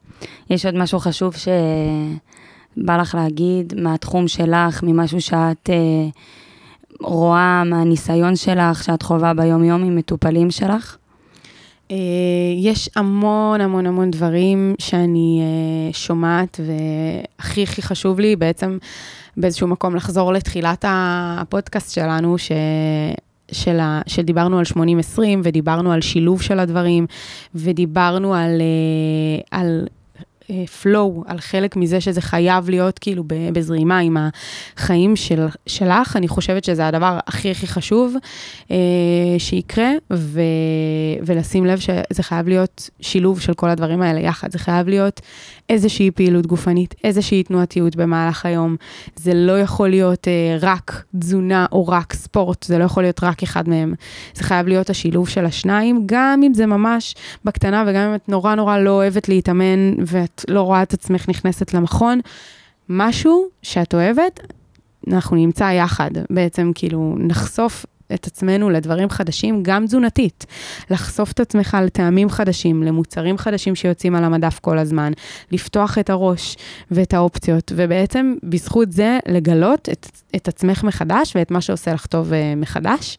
[0.51, 1.35] יש עוד משהו חשוב
[2.77, 6.09] שבא לך להגיד מהתחום שלך, ממשהו שאת אה,
[7.01, 10.97] רואה, מהניסיון שלך, שאת חווה ביום-יום עם מטופלים שלך?
[11.91, 11.97] אה,
[12.57, 18.79] יש המון המון המון דברים שאני אה, שומעת, והכי הכי חשוב לי בעצם
[19.37, 22.53] באיזשהו מקום לחזור לתחילת הפודקאסט שלנו, ש...
[23.53, 24.65] של ה, שדיברנו על
[25.17, 27.07] 80-20 ודיברנו על שילוב של הדברים
[27.55, 29.87] ודיברנו על, אה, על
[30.51, 34.17] flow, על חלק מזה שזה חייב להיות כאילו בזרימה עם
[34.77, 36.17] החיים של, שלך.
[36.17, 38.15] אני חושבת שזה הדבר הכי הכי חשוב
[38.71, 38.77] אה,
[39.39, 40.41] שיקרה, ו,
[41.27, 44.53] ולשים לב שזה חייב להיות שילוב של כל הדברים האלה יחד.
[44.53, 45.21] זה חייב להיות
[45.69, 48.77] איזושהי פעילות גופנית, איזושהי תנועתיות במהלך היום.
[49.17, 53.43] זה לא יכול להיות אה, רק תזונה או רק ספורט, זה לא יכול להיות רק
[53.43, 53.95] אחד מהם.
[54.35, 57.15] זה חייב להיות השילוב של השניים, גם אם זה ממש
[57.45, 61.75] בקטנה וגם אם את נורא נורא לא אוהבת להתאמן ואת לא רואה את עצמך נכנסת
[61.75, 62.21] למכון.
[62.89, 64.41] משהו שאת אוהבת,
[65.09, 70.47] אנחנו נמצא יחד, בעצם כאילו נחשוף את עצמנו לדברים חדשים, גם תזונתית.
[70.91, 75.13] לחשוף את עצמך לטעמים חדשים, למוצרים חדשים שיוצאים על המדף כל הזמן,
[75.51, 76.57] לפתוח את הראש
[76.91, 80.07] ואת האופציות, ובעצם בזכות זה לגלות את,
[80.37, 83.19] את עצמך מחדש ואת מה שעושה לך טוב uh, מחדש.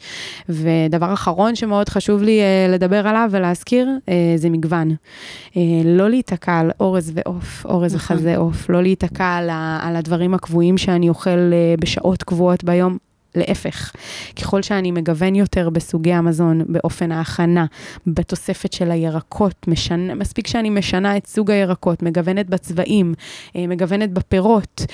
[0.49, 4.91] ודבר אחרון שמאוד חשוב לי uh, לדבר עליו ולהזכיר, uh, זה מגוון.
[4.91, 8.17] Uh, לא להיתקע על אורז ועוף, אורז נכון.
[8.17, 9.49] וחזה עוף, לא להיתקע על,
[9.81, 13.12] על הדברים הקבועים שאני אוכל uh, בשעות קבועות ביום.
[13.35, 13.91] להפך,
[14.35, 17.65] ככל שאני מגוון יותר בסוגי המזון, באופן ההכנה,
[18.07, 23.13] בתוספת של הירקות, משנה, מספיק שאני משנה את סוג הירקות, מגוונת בצבעים,
[23.55, 24.85] אה, מגוונת בפירות,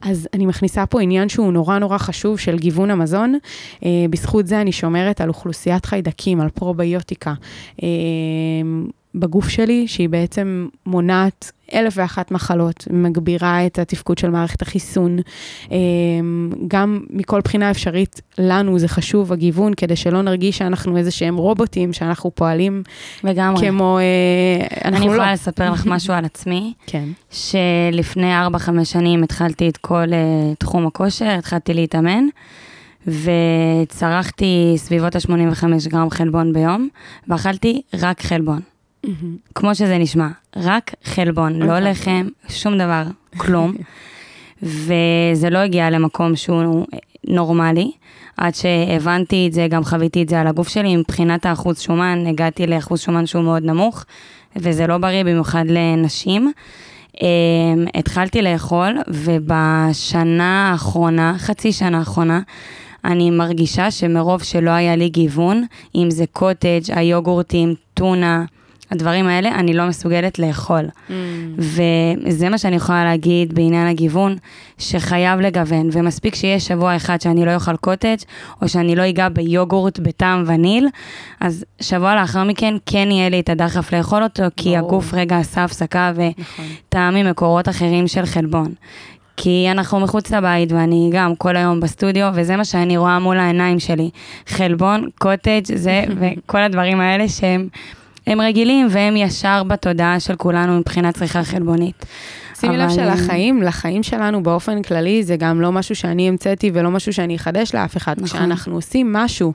[0.00, 3.38] אז אני מכניסה פה עניין שהוא נורא נורא חשוב של גיוון המזון.
[3.84, 7.34] אה, בזכות זה אני שומרת על אוכלוסיית חיידקים, על פרוביוטיקה.
[7.82, 7.88] אה,
[9.14, 15.18] בגוף שלי, שהיא בעצם מונעת אלף ואחת מחלות, מגבירה את התפקוד של מערכת החיסון.
[15.70, 21.36] אמ, גם מכל בחינה אפשרית, לנו זה חשוב, הגיוון, כדי שלא נרגיש שאנחנו איזה שהם
[21.36, 22.82] רובוטים, שאנחנו פועלים
[23.24, 23.68] לגמרי.
[23.68, 23.98] כמו...
[23.98, 25.32] אה, אני יכולה לא.
[25.32, 26.72] לספר לך משהו על עצמי.
[26.86, 27.08] כן.
[27.30, 32.24] שלפני 4-5 שנים התחלתי את כל uh, תחום הכושר, התחלתי להתאמן.
[33.06, 36.88] וצרכתי סביבות ה-85 גרם חלבון ביום,
[37.28, 38.60] ואכלתי רק חלבון.
[39.54, 41.90] כמו שזה נשמע, רק חלבון, לא אוקיי.
[41.90, 43.02] לחם, שום דבר,
[43.36, 43.74] כלום.
[44.62, 46.86] וזה לא הגיע למקום שהוא
[47.28, 47.90] נורמלי.
[48.36, 52.66] עד שהבנתי את זה, גם חוויתי את זה על הגוף שלי, מבחינת האחוז שומן, הגעתי
[52.66, 54.04] לאחוז שומן שהוא מאוד נמוך,
[54.56, 56.52] וזה לא בריא במיוחד לנשים.
[57.16, 57.18] Um,
[57.94, 62.40] התחלתי לאכול, ובשנה האחרונה, חצי שנה האחרונה,
[63.04, 68.44] אני מרגישה שמרוב שלא היה לי גיוון, אם זה קוטג', היוגורטים, טונה,
[68.90, 70.84] הדברים האלה אני לא מסוגלת לאכול.
[71.08, 71.12] Mm.
[71.58, 74.36] וזה מה שאני יכולה להגיד בעניין הגיוון,
[74.78, 78.16] שחייב לגוון, ומספיק שיש שבוע אחד שאני לא אוכל קוטג',
[78.62, 80.88] או שאני לא אגע ביוגורט בטעם וניל,
[81.40, 84.78] אז שבוע לאחר מכן כן יהיה לי את הדחף לאכול אותו, כי ברור.
[84.78, 87.26] הגוף רגע עשה הפסקה וטעם נכון.
[87.26, 88.72] ממקורות אחרים של חלבון.
[89.36, 93.78] כי אנחנו מחוץ לבית, ואני גם כל היום בסטודיו, וזה מה שאני רואה מול העיניים
[93.78, 94.10] שלי.
[94.46, 97.68] חלבון, קוטג', זה, וכל הדברים האלה שהם...
[98.26, 102.06] הם רגילים והם ישר בתודעה של כולנו מבחינת צריכה חלבונית.
[102.60, 107.12] שימי לב שלחיים, לחיים שלנו באופן כללי, זה גם לא משהו שאני המצאתי ולא משהו
[107.12, 108.14] שאני אחדש לאף אחד.
[108.16, 108.26] נכון.
[108.26, 109.52] כשאנחנו עושים משהו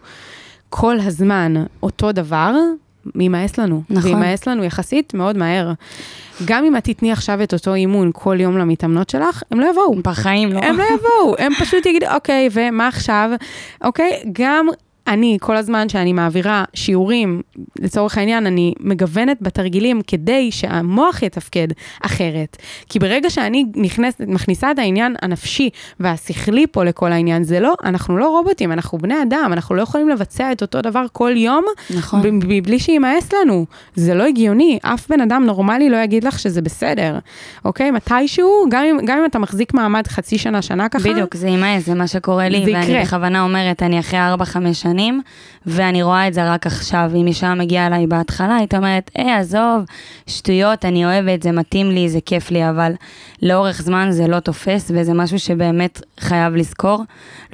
[0.70, 1.54] כל הזמן
[1.84, 2.56] אותו דבר,
[3.20, 3.84] יימאס לנו.
[3.90, 4.12] נכון.
[4.12, 5.72] ויימאס לנו יחסית מאוד מהר.
[6.46, 9.96] גם אם את תתני עכשיו את אותו אימון כל יום למתאמנות שלך, הם לא יבואו.
[9.96, 10.60] בחיים לא.
[10.60, 13.30] הם לא יבואו, הם פשוט יגידו, אוקיי, ומה עכשיו?
[13.84, 14.68] אוקיי, גם
[15.08, 17.42] אני, כל הזמן שאני מעבירה שיעורים,
[17.80, 21.68] לצורך העניין, אני מגוונת בתרגילים כדי שהמוח יתפקד
[22.02, 22.58] אחרת.
[22.90, 28.18] כי ברגע שאני נכנסת, מכניסה את העניין הנפשי והשכלי פה לכל העניין, זה לא, אנחנו
[28.18, 32.40] לא רובוטים, אנחנו בני אדם, אנחנו לא יכולים לבצע את אותו דבר כל יום, נכון.
[32.64, 33.66] בלי שימאס לנו.
[33.96, 37.20] זה לא הגיוני, אף בן אדם נורמלי לא יגיד לך שזה בסדר,
[37.66, 37.92] אוקיי?
[37.92, 41.86] מתישהו, גם אם, גם אם אתה מחזיק מעמד חצי שנה, שנה ככה, בדיוק, זה ימאס,
[41.86, 43.02] זה מה שקורה לי, ואני יקרה.
[43.02, 44.91] בכוונה אומרת, אני אחרי 4-5 שנים.
[44.92, 45.22] שנים,
[45.66, 47.12] ואני רואה את זה רק עכשיו.
[47.16, 49.84] אם אישה מגיעה אליי בהתחלה, היית אומרת, היי, עזוב,
[50.28, 52.92] שטויות, אני אוהבת, זה מתאים לי, זה כיף לי, אבל
[53.42, 57.04] לאורך זמן זה לא תופס, וזה משהו שבאמת חייב לזכור.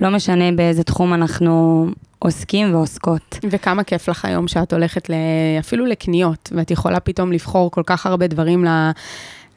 [0.02, 1.86] לא משנה באיזה תחום אנחנו
[2.20, 3.40] עוסקים ועוסקות.
[3.50, 5.10] וכמה כיף לך היום שאת הולכת
[5.60, 8.92] אפילו לקניות, ואת יכולה פתאום לבחור כל כך הרבה דברים ל...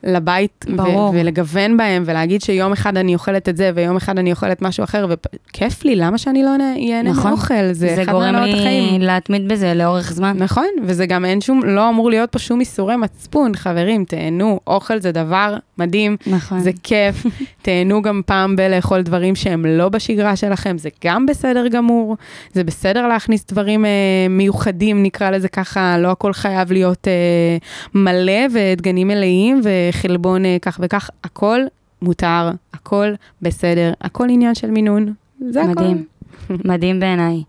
[0.04, 4.62] לבית ו- ולגוון בהם ולהגיד שיום אחד אני אוכלת את זה ויום אחד אני אוכלת
[4.62, 7.30] משהו אחר וכיף לי, למה שאני לא אהנה נכון.
[7.30, 7.72] מאוכל?
[7.72, 9.00] זה, זה גורם לי החיים.
[9.00, 10.36] להתמיד בזה לאורך זמן.
[10.38, 15.00] נכון, וזה גם אין שום, לא אמור להיות פה שום איסורי מצפון, חברים, תהנו, אוכל
[15.00, 16.60] זה דבר מדהים, נכון.
[16.60, 17.26] זה כיף,
[17.62, 22.16] תהנו גם פעם בלאכול דברים שהם לא בשגרה שלכם, זה גם בסדר גמור,
[22.52, 23.90] זה בסדר להכניס דברים אה,
[24.30, 27.12] מיוחדים, נקרא לזה ככה, לא הכל חייב להיות אה,
[27.94, 29.89] מלא ודגנים מלאים וחלבון
[30.44, 31.60] אה, כך וכך, הכל
[32.02, 33.12] מותר, הכל
[33.42, 35.12] בסדר, הכל עניין של מינון,
[35.50, 35.70] זה הכל.
[35.70, 36.04] מדהים.
[36.64, 37.42] מדהים בעיניי.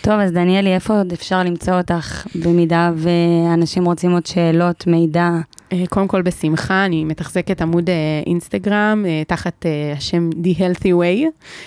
[0.00, 5.30] טוב, אז דניאלי, איפה עוד אפשר למצוא אותך במידה ואנשים רוצים עוד שאלות, מידע?
[5.72, 7.94] אה, קודם כל בשמחה, אני מתחזקת עמוד אה,
[8.26, 9.66] אינסטגרם תחת
[9.96, 11.24] השם The Healthy Way,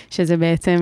[0.10, 0.78] שזה בעצם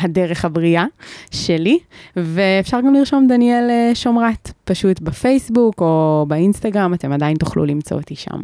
[0.00, 0.84] הדרך הבריאה
[1.30, 1.78] שלי,
[2.16, 8.40] ואפשר גם לרשום דניאל שומרת, פשוט בפייסבוק או באינסטגרם, אתם עדיין תוכלו למצוא אותי שם.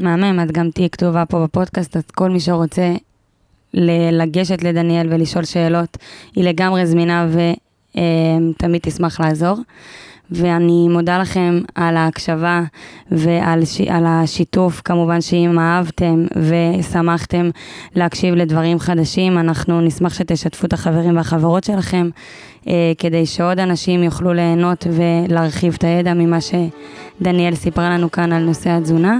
[0.00, 2.94] מהמם, את גם תהיי כתובה פה בפודקאסט, אז כל מי שרוצה
[4.12, 5.96] לגשת לדניאל ולשאול שאלות,
[6.34, 7.26] היא לגמרי זמינה
[7.94, 9.58] ותמיד תשמח לעזור.
[10.30, 12.62] ואני מודה לכם על ההקשבה
[13.10, 13.80] ועל ש...
[13.90, 17.50] השיתוף, כמובן שאם אהבתם ושמחתם
[17.94, 22.08] להקשיב לדברים חדשים, אנחנו נשמח שתשתפו את החברים והחברות שלכם,
[22.68, 28.42] אה, כדי שעוד אנשים יוכלו ליהנות ולהרחיב את הידע ממה שדניאל סיפרה לנו כאן על
[28.42, 29.18] נושא התזונה.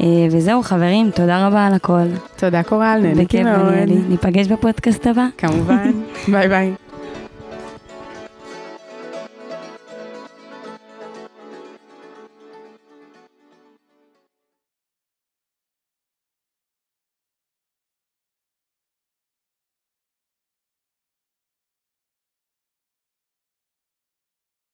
[0.00, 2.06] אה, וזהו חברים, תודה רבה על הכל.
[2.36, 3.74] תודה קורל, נהניתי מאוד.
[4.08, 5.26] ניפגש בפודקאסט הבא.
[5.38, 5.90] כמובן,
[6.32, 6.72] ביי ביי.